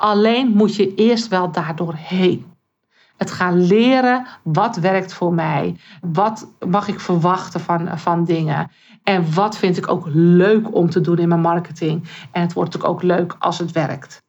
Alleen 0.00 0.48
moet 0.48 0.76
je 0.76 0.94
eerst 0.94 1.28
wel 1.28 1.50
daardoor 1.50 1.94
heen. 1.94 2.46
Het 3.16 3.30
gaan 3.30 3.60
leren 3.60 4.26
wat 4.42 4.76
werkt 4.76 5.14
voor 5.14 5.34
mij. 5.34 5.76
Wat 6.00 6.48
mag 6.68 6.88
ik 6.88 7.00
verwachten 7.00 7.60
van, 7.60 7.98
van 7.98 8.24
dingen. 8.24 8.70
En 9.02 9.34
wat 9.34 9.56
vind 9.56 9.76
ik 9.76 9.90
ook 9.90 10.04
leuk 10.12 10.74
om 10.74 10.90
te 10.90 11.00
doen 11.00 11.18
in 11.18 11.28
mijn 11.28 11.40
marketing. 11.40 12.08
En 12.32 12.42
het 12.42 12.52
wordt 12.52 12.84
ook 12.84 13.02
leuk 13.02 13.36
als 13.38 13.58
het 13.58 13.72
werkt. 13.72 14.22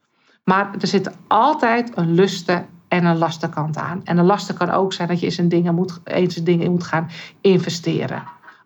Maar 0.44 0.70
er 0.80 0.88
zit 0.88 1.12
altijd 1.28 1.98
een 1.98 2.14
lusten 2.14 2.66
en 2.88 3.06
een 3.06 3.18
lastenkant 3.18 3.78
aan. 3.78 4.02
En 4.04 4.18
een 4.18 4.26
lasten 4.26 4.56
kan 4.56 4.70
ook 4.70 4.94
zijn 4.94 5.08
dat 5.08 5.20
je 5.20 5.26
eens 5.26 5.38
in 5.38 5.50
dingen 5.50 5.76
moet, 5.76 6.00
eens 6.04 6.38
in 6.38 6.44
dingen 6.44 6.72
moet 6.72 6.84
gaan 6.84 7.10
investeren. 7.42 8.24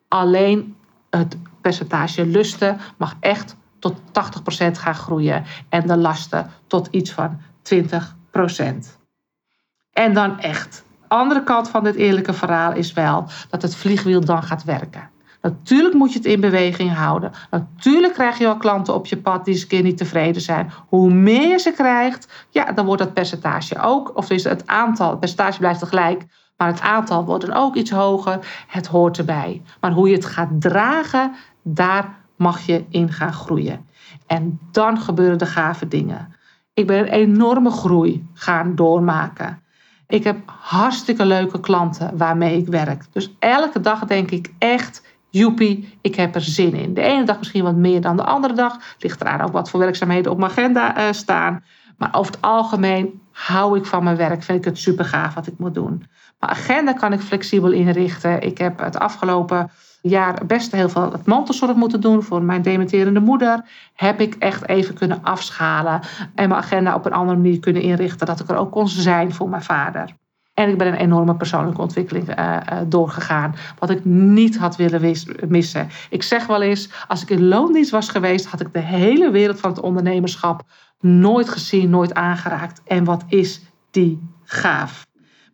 Alleen 0.07 0.75
het 1.09 1.37
percentage 1.61 2.25
lusten 2.25 2.77
mag 2.97 3.15
echt 3.19 3.55
tot 3.85 3.99
80% 4.67 4.71
gaan 4.71 4.95
groeien. 4.95 5.43
En 5.69 5.87
de 5.87 5.97
lasten 5.97 6.49
tot 6.67 6.87
iets 6.91 7.11
van 7.11 7.39
20%. 7.73 7.73
En 9.91 10.13
dan 10.13 10.39
echt. 10.39 10.83
Andere 11.07 11.43
kant 11.43 11.69
van 11.69 11.83
dit 11.83 11.95
eerlijke 11.95 12.33
verhaal 12.33 12.73
is 12.73 12.93
wel 12.93 13.25
dat 13.49 13.61
het 13.61 13.75
vliegwiel 13.75 14.25
dan 14.25 14.43
gaat 14.43 14.63
werken. 14.63 15.09
Natuurlijk 15.41 15.95
moet 15.95 16.11
je 16.11 16.17
het 16.17 16.27
in 16.27 16.39
beweging 16.39 16.93
houden. 16.93 17.31
Natuurlijk 17.49 18.13
krijg 18.13 18.37
je 18.37 18.43
wel 18.43 18.57
klanten 18.57 18.93
op 18.93 19.05
je 19.05 19.17
pad 19.17 19.45
die 19.45 19.53
eens 19.53 19.63
een 19.63 19.69
keer 19.69 19.81
niet 19.81 19.97
tevreden 19.97 20.41
zijn. 20.41 20.71
Hoe 20.87 21.13
meer 21.13 21.59
ze 21.59 21.71
krijgt, 21.71 22.45
ja, 22.49 22.71
dan 22.71 22.85
wordt 22.85 23.01
dat 23.01 23.13
percentage 23.13 23.79
ook, 23.79 24.17
of 24.17 24.29
is 24.29 24.43
het 24.43 24.67
aantal, 24.67 25.09
het 25.09 25.19
percentage 25.19 25.59
blijft 25.59 25.83
gelijk, 25.83 26.25
maar 26.57 26.67
het 26.67 26.81
aantal 26.81 27.25
wordt 27.25 27.45
dan 27.45 27.55
ook 27.55 27.75
iets 27.75 27.91
hoger. 27.91 28.65
Het 28.67 28.87
hoort 28.87 29.17
erbij. 29.17 29.61
Maar 29.81 29.91
hoe 29.91 30.09
je 30.09 30.15
het 30.15 30.25
gaat 30.25 30.49
dragen, 30.59 31.35
daar 31.63 32.24
mag 32.35 32.65
je 32.65 32.85
in 32.89 33.11
gaan 33.11 33.33
groeien. 33.33 33.85
En 34.27 34.59
dan 34.71 34.99
gebeuren 34.99 35.37
de 35.37 35.45
gave 35.45 35.87
dingen. 35.87 36.35
Ik 36.73 36.87
ben 36.87 36.99
een 36.99 37.07
enorme 37.07 37.71
groei 37.71 38.27
gaan 38.33 38.75
doormaken. 38.75 39.63
Ik 40.07 40.23
heb 40.23 40.37
hartstikke 40.45 41.25
leuke 41.25 41.59
klanten 41.59 42.17
waarmee 42.17 42.57
ik 42.57 42.67
werk. 42.67 43.05
Dus 43.11 43.35
elke 43.39 43.81
dag 43.81 44.05
denk 44.05 44.31
ik 44.31 44.53
echt, 44.57 45.03
joepie, 45.29 45.97
ik 46.01 46.15
heb 46.15 46.35
er 46.35 46.41
zin 46.41 46.73
in. 46.73 46.93
De 46.93 47.01
ene 47.01 47.23
dag 47.23 47.37
misschien 47.37 47.63
wat 47.63 47.75
meer 47.75 48.01
dan 48.01 48.17
de 48.17 48.23
andere 48.23 48.53
dag. 48.53 48.77
Ligt 48.99 49.21
eraan 49.21 49.41
ook 49.41 49.51
wat 49.51 49.69
voor 49.69 49.79
werkzaamheden 49.79 50.31
op 50.31 50.37
mijn 50.37 50.51
agenda 50.51 50.97
uh, 50.97 51.11
staan. 51.11 51.63
Maar 51.97 52.09
over 52.15 52.31
het 52.31 52.41
algemeen 52.41 53.21
hou 53.31 53.77
ik 53.77 53.85
van 53.85 54.03
mijn 54.03 54.17
werk. 54.17 54.43
Vind 54.43 54.57
ik 54.57 54.65
het 54.65 54.77
super 54.77 55.05
gaaf 55.05 55.33
wat 55.33 55.47
ik 55.47 55.57
moet 55.57 55.73
doen. 55.73 55.97
Mijn 56.39 56.51
agenda 56.51 56.93
kan 56.93 57.13
ik 57.13 57.19
flexibel 57.19 57.71
inrichten. 57.71 58.41
Ik 58.41 58.57
heb 58.57 58.79
het 58.79 58.99
afgelopen 58.99 59.71
jaar 60.09 60.45
best 60.45 60.71
heel 60.71 60.89
veel 60.89 61.11
het 61.11 61.25
mantelzorg 61.25 61.75
moeten 61.75 62.01
doen 62.01 62.23
voor 62.23 62.43
mijn 62.43 62.61
dementerende 62.61 63.19
moeder. 63.19 63.65
Heb 63.93 64.21
ik 64.21 64.35
echt 64.35 64.67
even 64.67 64.95
kunnen 64.95 65.19
afschalen 65.23 66.01
en 66.35 66.49
mijn 66.49 66.61
agenda 66.61 66.95
op 66.95 67.05
een 67.05 67.13
andere 67.13 67.37
manier 67.37 67.59
kunnen 67.59 67.81
inrichten. 67.81 68.27
Dat 68.27 68.39
ik 68.39 68.49
er 68.49 68.57
ook 68.57 68.71
kon 68.71 68.87
zijn 68.87 69.33
voor 69.33 69.49
mijn 69.49 69.63
vader. 69.63 70.15
En 70.53 70.69
ik 70.69 70.77
ben 70.77 70.87
een 70.87 70.93
enorme 70.93 71.35
persoonlijke 71.35 71.81
ontwikkeling 71.81 72.39
uh, 72.39 72.57
doorgegaan. 72.87 73.55
Wat 73.79 73.89
ik 73.89 74.05
niet 74.05 74.57
had 74.57 74.75
willen 74.75 75.15
missen. 75.47 75.89
Ik 76.09 76.23
zeg 76.23 76.47
wel 76.47 76.61
eens, 76.61 76.89
als 77.07 77.21
ik 77.21 77.29
in 77.29 77.47
loondienst 77.47 77.91
was 77.91 78.09
geweest, 78.09 78.45
had 78.45 78.61
ik 78.61 78.73
de 78.73 78.79
hele 78.79 79.31
wereld 79.31 79.59
van 79.59 79.69
het 79.69 79.79
ondernemerschap 79.79 80.63
nooit 80.99 81.49
gezien, 81.49 81.89
nooit 81.89 82.13
aangeraakt. 82.13 82.81
En 82.85 83.03
wat 83.03 83.23
is 83.27 83.61
die 83.91 84.29
gaaf. 84.43 85.04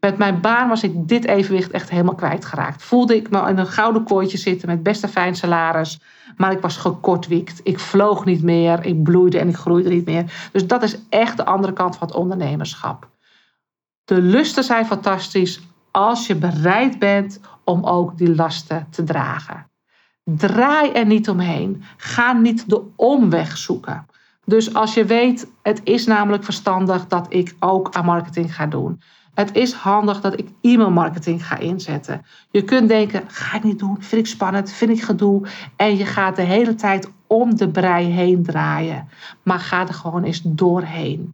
Met 0.02 0.18
mijn 0.18 0.42
baan 0.42 0.70
was 0.70 0.84
ik 0.84 1.08
dit 1.08 1.26
evenwicht 1.26 1.72
echt 1.72 1.90
helemaal 1.90 2.16
kwijtgeraakt. 2.16 2.84
Voelde 2.84 3.16
ik 3.16 3.30
me 3.30 3.50
in 3.50 3.58
een 3.58 3.68
gouden 3.68 4.04
kooitje 4.04 4.38
zitten 4.38 4.68
met 4.68 4.84
best 4.84 5.04
een 5.04 5.10
fijn 5.10 5.36
salaris. 5.36 6.00
Maar 6.38 6.52
ik 6.52 6.62
was 6.62 6.78
gekortwiekt. 6.78 7.60
Ik 7.64 7.80
vloog 7.80 8.26
niet 8.26 8.44
meer. 8.44 8.86
Ik 8.86 9.04
bloeide 9.04 9.40
en 9.40 9.48
ik 9.48 9.56
groeide 9.56 9.90
niet 9.90 10.06
meer. 10.06 10.50
Dus 10.52 10.68
dat 10.68 10.84
is 10.84 10.98
echt 11.10 11.38
de 11.38 11.46
andere 11.46 11.74
kant 11.74 11.98
van 11.98 12.08
het 12.08 12.16
ondernemerschap. 12.16 13.10
De 14.06 14.22
lusten 14.22 14.64
zijn 14.64 14.86
fantastisch 14.86 15.62
als 15.92 16.28
je 16.28 16.36
bereid 16.36 17.00
bent 17.00 17.40
om 17.64 17.84
ook 17.86 18.18
die 18.18 18.36
lasten 18.36 18.88
te 18.90 19.04
dragen. 19.04 19.70
Draai 20.24 20.92
er 20.92 21.06
niet 21.06 21.30
omheen. 21.30 21.84
Ga 21.98 22.34
niet 22.34 22.70
de 22.70 22.82
omweg 22.96 23.58
zoeken. 23.58 24.06
Dus 24.46 24.74
als 24.74 24.94
je 24.94 25.06
weet, 25.06 25.48
het 25.62 25.82
is 25.84 26.06
namelijk 26.06 26.44
verstandig 26.44 27.08
dat 27.08 27.26
ik 27.30 27.56
ook 27.60 27.90
aan 27.96 28.06
marketing 28.06 28.56
ga 28.56 28.66
doen. 28.66 29.02
Het 29.34 29.56
is 29.56 29.74
handig 29.74 30.22
dat 30.22 30.39
ik 30.39 30.50
e-mailmarketing 30.62 31.48
ga 31.48 31.58
inzetten. 31.58 32.26
Je 32.52 32.63
kunt 32.63 32.89
denken, 32.89 33.24
ga 33.28 33.58
ik 33.58 33.63
niet 33.63 33.80
doen, 33.80 33.98
vind 34.00 34.22
ik 34.22 34.28
spannend, 34.28 34.72
vind 34.72 34.91
ik 34.91 35.02
gedoe. 35.02 35.48
En 35.76 35.98
je 35.98 36.06
gaat 36.06 36.36
de 36.36 36.41
hele 36.41 36.76
tijd 36.76 37.12
om 37.28 37.56
de 37.56 37.70
brei 37.70 38.06
heen 38.06 38.44
draaien. 38.44 39.10
Maar 39.44 39.60
ga 39.60 39.88
er 39.88 39.94
gewoon 39.94 40.24
eens 40.24 40.41
doorheen. 40.44 41.34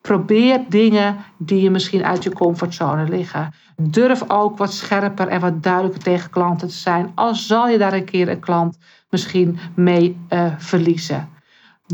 Probeer 0.00 0.64
dingen 0.68 1.16
die 1.38 1.62
je 1.62 1.70
misschien 1.70 2.04
uit 2.04 2.22
je 2.22 2.32
comfortzone 2.32 3.08
liggen. 3.08 3.54
Durf 3.76 4.30
ook 4.30 4.58
wat 4.58 4.72
scherper 4.72 5.28
en 5.28 5.40
wat 5.40 5.62
duidelijker 5.62 6.02
tegen 6.02 6.30
klanten 6.30 6.68
te 6.68 6.74
zijn. 6.74 7.12
Al 7.14 7.34
zal 7.34 7.68
je 7.68 7.78
daar 7.78 7.92
een 7.92 8.04
keer 8.04 8.28
een 8.28 8.40
klant 8.40 8.78
misschien 9.10 9.58
mee 9.74 10.18
uh, 10.30 10.52
verliezen. 10.58 11.28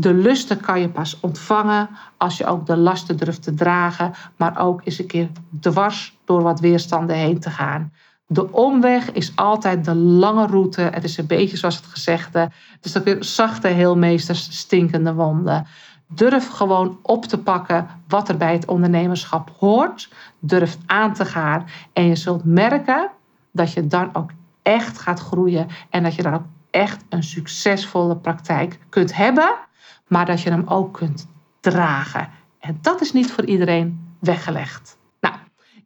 De 0.01 0.13
lusten 0.13 0.59
kan 0.59 0.79
je 0.79 0.89
pas 0.89 1.19
ontvangen 1.19 1.89
als 2.17 2.37
je 2.37 2.45
ook 2.45 2.65
de 2.65 2.77
lasten 2.77 3.17
durft 3.17 3.43
te 3.43 3.53
dragen, 3.53 4.13
maar 4.37 4.59
ook 4.59 4.81
eens 4.83 4.99
een 4.99 5.07
keer 5.07 5.29
dwars 5.59 6.17
door 6.25 6.41
wat 6.41 6.59
weerstanden 6.59 7.15
heen 7.15 7.39
te 7.39 7.49
gaan. 7.49 7.93
De 8.27 8.51
omweg 8.51 9.11
is 9.11 9.35
altijd 9.35 9.85
de 9.85 9.95
lange 9.95 10.47
route. 10.47 10.81
Het 10.81 11.03
is 11.03 11.17
een 11.17 11.25
beetje 11.25 11.57
zoals 11.57 11.75
het 11.75 11.85
gezegde. 11.85 12.39
Het 12.71 12.85
is 12.85 12.97
ook 12.97 13.03
weer 13.03 13.23
zachte 13.23 13.67
heelmeesters, 13.67 14.57
stinkende 14.57 15.13
wonden. 15.13 15.67
Durf 16.07 16.49
gewoon 16.49 16.99
op 17.01 17.25
te 17.25 17.37
pakken 17.37 17.87
wat 18.07 18.29
er 18.29 18.37
bij 18.37 18.53
het 18.53 18.65
ondernemerschap 18.65 19.51
hoort. 19.59 20.09
Durf 20.39 20.77
aan 20.85 21.13
te 21.13 21.25
gaan. 21.25 21.67
En 21.93 22.07
je 22.07 22.15
zult 22.15 22.43
merken 22.43 23.09
dat 23.51 23.73
je 23.73 23.87
dan 23.87 24.15
ook 24.15 24.31
echt 24.61 24.99
gaat 24.99 25.19
groeien. 25.19 25.67
En 25.89 26.03
dat 26.03 26.15
je 26.15 26.21
dan 26.21 26.33
ook 26.33 26.45
echt 26.71 27.03
een 27.09 27.23
succesvolle 27.23 28.15
praktijk 28.15 28.79
kunt 28.89 29.15
hebben 29.15 29.69
maar 30.11 30.25
dat 30.25 30.41
je 30.41 30.49
hem 30.49 30.63
ook 30.67 30.93
kunt 30.93 31.27
dragen. 31.59 32.29
En 32.59 32.77
dat 32.81 33.01
is 33.01 33.13
niet 33.13 33.31
voor 33.31 33.45
iedereen 33.45 34.15
weggelegd. 34.19 34.97
Nou, 35.19 35.35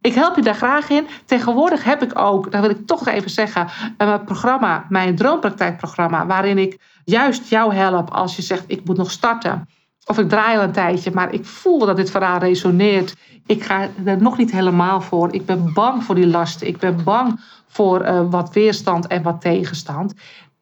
ik 0.01 0.13
help 0.13 0.35
je 0.35 0.41
daar 0.41 0.55
graag 0.55 0.89
in. 0.89 1.07
Tegenwoordig 1.25 1.83
heb 1.83 2.03
ik 2.03 2.19
ook, 2.19 2.51
dat 2.51 2.61
wil 2.61 2.69
ik 2.69 2.85
toch 2.87 3.07
even 3.07 3.29
zeggen, 3.29 3.67
een 3.97 4.23
programma, 4.23 4.85
mijn 4.89 5.15
droompraktijkprogramma, 5.15 6.25
waarin 6.25 6.57
ik 6.57 6.79
juist 7.03 7.49
jou 7.49 7.73
help 7.73 8.09
als 8.09 8.35
je 8.35 8.41
zegt 8.41 8.63
ik 8.67 8.85
moet 8.85 8.97
nog 8.97 9.11
starten. 9.11 9.67
of 10.05 10.19
ik 10.19 10.29
draai 10.29 10.57
al 10.57 10.63
een 10.63 10.71
tijdje, 10.71 11.11
maar 11.11 11.33
ik 11.33 11.45
voel 11.45 11.79
dat 11.79 11.95
dit 11.95 12.11
verhaal 12.11 12.39
resoneert. 12.39 13.15
Ik 13.45 13.63
ga 13.63 13.87
er 14.05 14.21
nog 14.21 14.37
niet 14.37 14.51
helemaal 14.51 15.01
voor. 15.01 15.33
Ik 15.33 15.45
ben 15.45 15.73
bang 15.73 16.03
voor 16.03 16.15
die 16.15 16.27
lasten. 16.27 16.67
Ik 16.67 16.77
ben 16.77 17.03
bang 17.03 17.39
voor 17.67 18.01
uh, 18.01 18.21
wat 18.29 18.53
weerstand 18.53 19.07
en 19.07 19.23
wat 19.23 19.41
tegenstand. 19.41 20.13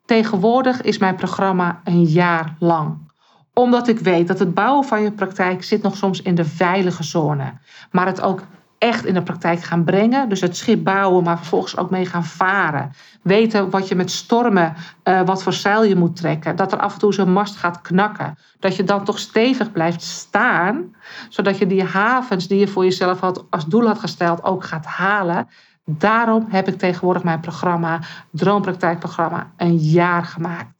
Tegenwoordig 0.05 0.81
is 0.81 0.97
mijn 0.97 1.15
programma 1.15 1.81
een 1.83 2.03
jaar 2.03 2.55
lang 2.59 3.11
omdat 3.53 3.87
ik 3.87 3.99
weet 3.99 4.27
dat 4.27 4.39
het 4.39 4.53
bouwen 4.53 4.85
van 4.85 5.01
je 5.01 5.11
praktijk 5.11 5.63
zit 5.63 5.81
nog 5.81 5.97
soms 5.97 6.21
in 6.21 6.35
de 6.35 6.45
veilige 6.45 7.03
zone. 7.03 7.53
Maar 7.91 8.05
het 8.05 8.21
ook 8.21 8.41
echt 8.83 9.05
in 9.05 9.13
de 9.13 9.23
praktijk 9.23 9.61
gaan 9.61 9.83
brengen. 9.83 10.29
Dus 10.29 10.41
het 10.41 10.57
schip 10.57 10.83
bouwen, 10.83 11.23
maar 11.23 11.37
vervolgens 11.37 11.77
ook 11.77 11.89
mee 11.89 12.05
gaan 12.05 12.25
varen. 12.25 12.91
Weten 13.21 13.69
wat 13.69 13.87
je 13.87 13.95
met 13.95 14.11
stormen, 14.11 14.73
uh, 15.03 15.21
wat 15.21 15.43
voor 15.43 15.53
zeil 15.53 15.83
je 15.83 15.95
moet 15.95 16.15
trekken. 16.15 16.55
Dat 16.55 16.71
er 16.71 16.79
af 16.79 16.93
en 16.93 16.99
toe 16.99 17.13
zo'n 17.13 17.31
mast 17.31 17.55
gaat 17.55 17.81
knakken. 17.81 18.37
Dat 18.59 18.75
je 18.75 18.83
dan 18.83 19.03
toch 19.03 19.19
stevig 19.19 19.71
blijft 19.71 20.01
staan. 20.01 20.95
Zodat 21.29 21.57
je 21.57 21.67
die 21.67 21.83
havens 21.83 22.47
die 22.47 22.59
je 22.59 22.67
voor 22.67 22.83
jezelf 22.83 23.19
had, 23.19 23.45
als 23.49 23.65
doel 23.65 23.87
had 23.87 23.99
gesteld 23.99 24.43
ook 24.43 24.63
gaat 24.63 24.85
halen. 24.85 25.47
Daarom 25.85 26.45
heb 26.49 26.67
ik 26.67 26.77
tegenwoordig 26.77 27.23
mijn 27.23 27.39
programma, 27.39 27.99
Droompraktijkprogramma, 28.31 29.51
een 29.57 29.77
jaar 29.77 30.25
gemaakt 30.25 30.72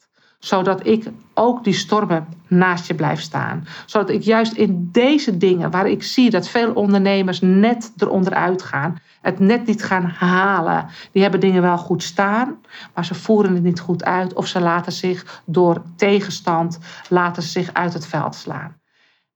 zodat 0.44 0.86
ik 0.88 1.12
ook 1.34 1.64
die 1.64 1.74
stormen 1.74 2.28
naast 2.48 2.88
je 2.88 2.96
blijf 2.96 3.22
staan. 3.22 3.68
Zodat 3.86 4.10
ik 4.10 4.22
juist 4.22 4.54
in 4.54 4.90
deze 4.92 5.38
dingen, 5.38 5.72
waar 5.72 5.90
ik 5.90 6.04
zie 6.04 6.30
dat 6.30 6.48
veel 6.48 6.74
ondernemers 6.74 7.42
net 7.42 7.92
eronder 7.98 8.34
uitgaan, 8.34 8.98
het 9.22 9.40
net 9.40 9.66
niet 9.66 9.84
gaan 9.84 10.06
halen. 10.06 10.86
Die 11.12 11.22
hebben 11.22 11.40
dingen 11.40 11.62
wel 11.62 11.78
goed 11.78 12.04
staan, 12.04 12.58
maar 12.94 13.06
ze 13.06 13.16
voeren 13.16 13.54
het 13.54 13.64
niet 13.64 13.80
goed 13.80 14.04
uit 14.04 14.34
of 14.34 14.48
ze 14.48 14.60
laten 14.60 14.92
zich 14.92 15.42
door 15.46 15.82
tegenstand 15.96 16.80
laten 17.10 17.44
zich 17.44 17.74
uit 17.74 17.94
het 17.94 18.08
veld 18.08 18.36
slaan. 18.36 18.76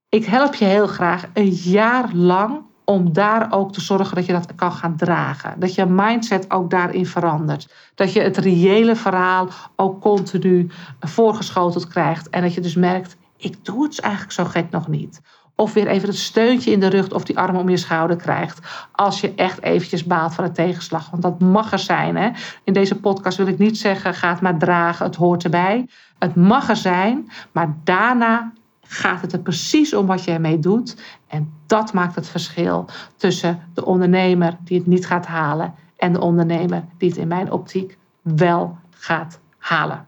Ik 0.10 0.26
help 0.26 0.56
je 0.56 0.66
heel 0.66 0.88
graag 0.88 1.26
een 1.34 1.50
jaar 1.50 2.14
lang 2.14 2.62
om 2.90 3.14
daar 3.14 3.52
ook 3.52 3.74
te 3.74 3.82
zorgen 3.82 4.16
dat 4.16 4.26
je 4.26 4.32
dat 4.32 4.56
kan 4.56 4.72
gaan 4.72 4.96
dragen. 4.96 5.60
Dat 5.60 5.76
je 5.76 5.86
mindset 5.86 6.52
ook 6.52 6.70
daarin 6.70 7.06
verandert. 7.06 7.74
Dat 7.96 8.14
je 8.14 8.22
het 8.22 8.38
reële 8.38 8.96
verhaal 8.96 9.48
ook 9.76 10.02
continu 10.02 10.70
voorgeschoteld 11.00 11.88
krijgt. 11.88 12.30
En 12.30 12.42
dat 12.42 12.54
je 12.54 12.62
dus 12.62 12.76
merkt, 12.76 13.18
ik 13.38 13.66
doe 13.66 13.84
het 13.84 14.00
eigenlijk 14.00 14.34
zo 14.34 14.46
gek 14.46 14.70
nog 14.70 14.88
niet. 14.88 15.22
Of 15.56 15.74
weer 15.74 15.88
even 15.88 16.08
het 16.08 16.18
steuntje 16.18 16.72
in 16.72 16.80
de 16.80 16.88
rug 16.88 17.12
of 17.12 17.24
die 17.24 17.38
arm 17.38 17.56
om 17.56 17.70
je 17.70 17.78
schouder 17.78 18.18
krijgt. 18.18 18.88
Als 18.92 19.22
je 19.22 19.34
echt 19.36 19.62
eventjes 19.62 20.04
baalt 20.04 20.34
van 20.34 20.44
de 20.44 20.52
tegenslag. 20.52 21.10
Want 21.10 21.24
dat 21.24 21.40
mag 21.40 21.72
er 21.72 21.80
zijn. 21.80 22.16
Hè? 22.16 22.30
In 22.64 22.74
deze 22.74 22.96
podcast 22.96 23.38
wil 23.38 23.48
ik 23.48 23.58
niet 23.58 23.78
zeggen, 23.78 24.14
ga 24.14 24.30
het 24.30 24.42
maar 24.42 24.58
dragen, 24.58 25.06
het 25.06 25.16
hoort 25.16 25.44
erbij. 25.44 25.88
Het 26.20 26.36
mag 26.36 26.70
er 26.70 26.76
zijn, 26.76 27.32
maar 27.52 27.76
daarna 27.84 28.54
gaat 28.88 29.22
het 29.22 29.34
er 29.34 29.40
precies 29.40 29.94
om 29.94 30.06
wat 30.06 30.24
je 30.24 30.32
ermee 30.32 30.60
doet. 30.60 30.96
En 31.28 31.54
dat 31.66 31.94
maakt 31.94 32.16
het 32.16 32.28
verschil 32.28 32.86
tussen 33.16 33.60
de 33.74 33.86
ondernemer 33.86 34.58
die 34.64 34.78
het 34.78 34.88
niet 34.88 35.08
gaat 35.08 35.26
halen 35.26 35.74
en 35.98 36.14
de 36.14 36.22
ondernemer 36.22 36.84
die 36.98 37.10
het 37.10 37.18
in 37.18 37.28
mijn 37.28 37.52
optiek 37.52 37.98
wel 38.22 38.78
gaat 38.90 39.40
halen. 39.58 40.06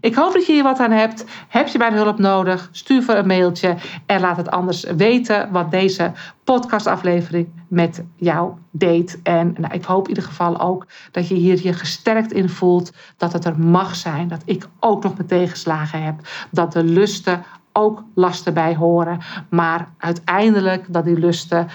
Ik 0.00 0.14
hoop 0.14 0.32
dat 0.32 0.46
je 0.46 0.52
hier 0.52 0.62
wat 0.62 0.78
aan 0.78 0.90
hebt. 0.90 1.24
Heb 1.48 1.66
je 1.66 1.78
mijn 1.78 1.92
hulp 1.92 2.18
nodig? 2.18 2.68
Stuur 2.72 3.02
voor 3.02 3.14
een 3.14 3.26
mailtje 3.26 3.76
en 4.06 4.20
laat 4.20 4.36
het 4.36 4.50
anders 4.50 4.82
weten 4.82 5.52
wat 5.52 5.70
deze 5.70 6.12
podcastaflevering 6.44 7.48
met 7.68 8.04
jou 8.16 8.52
deed. 8.70 9.20
En 9.22 9.54
nou, 9.58 9.74
ik 9.74 9.84
hoop 9.84 10.02
in 10.02 10.08
ieder 10.08 10.24
geval 10.24 10.60
ook 10.60 10.86
dat 11.10 11.28
je 11.28 11.34
hier 11.34 11.62
je 11.62 11.72
gesterkt 11.72 12.32
in 12.32 12.48
voelt. 12.48 12.92
Dat 13.16 13.32
het 13.32 13.44
er 13.44 13.58
mag 13.58 13.96
zijn. 13.96 14.28
Dat 14.28 14.42
ik 14.44 14.68
ook 14.80 15.02
nog 15.02 15.16
mijn 15.16 15.28
tegenslagen 15.28 16.02
heb. 16.02 16.14
Dat 16.50 16.72
de 16.72 16.84
lusten 16.84 17.42
ook 17.72 18.04
lasten 18.14 18.54
bij 18.54 18.74
horen. 18.74 19.20
Maar 19.50 19.88
uiteindelijk 19.98 20.84
dat 20.88 21.04
die 21.04 21.18
lusten 21.18 21.68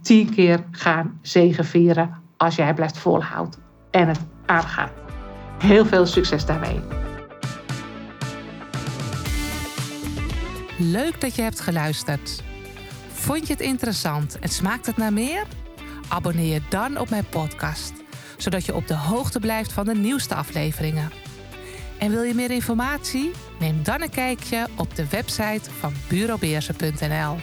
tien 0.00 0.34
keer 0.34 0.64
gaan 0.70 1.18
zegenvieren 1.22 2.14
als 2.36 2.56
jij 2.56 2.74
blijft 2.74 2.98
volhouden 2.98 3.60
en 3.90 4.08
het 4.08 4.20
aangaat. 4.46 4.92
Heel 5.58 5.86
veel 5.86 6.06
succes 6.06 6.46
daarmee. 6.46 6.80
Leuk 10.78 11.20
dat 11.20 11.34
je 11.34 11.42
hebt 11.42 11.60
geluisterd. 11.60 12.42
Vond 13.12 13.46
je 13.46 13.52
het 13.52 13.62
interessant 13.62 14.38
en 14.38 14.48
smaakt 14.48 14.86
het 14.86 14.96
naar 14.96 15.12
meer? 15.12 15.44
Abonneer 16.08 16.52
je 16.52 16.62
dan 16.68 16.98
op 16.98 17.10
mijn 17.10 17.26
podcast, 17.28 17.92
zodat 18.36 18.64
je 18.64 18.74
op 18.74 18.86
de 18.86 18.96
hoogte 18.96 19.40
blijft 19.40 19.72
van 19.72 19.84
de 19.84 19.94
nieuwste 19.94 20.34
afleveringen. 20.34 21.10
En 22.00 22.10
wil 22.10 22.22
je 22.22 22.34
meer 22.34 22.50
informatie? 22.50 23.30
Neem 23.58 23.82
dan 23.82 24.02
een 24.02 24.10
kijkje 24.10 24.66
op 24.76 24.94
de 24.94 25.08
website 25.08 25.70
van 25.70 25.92
bureaubeersen.nl. 26.08 27.36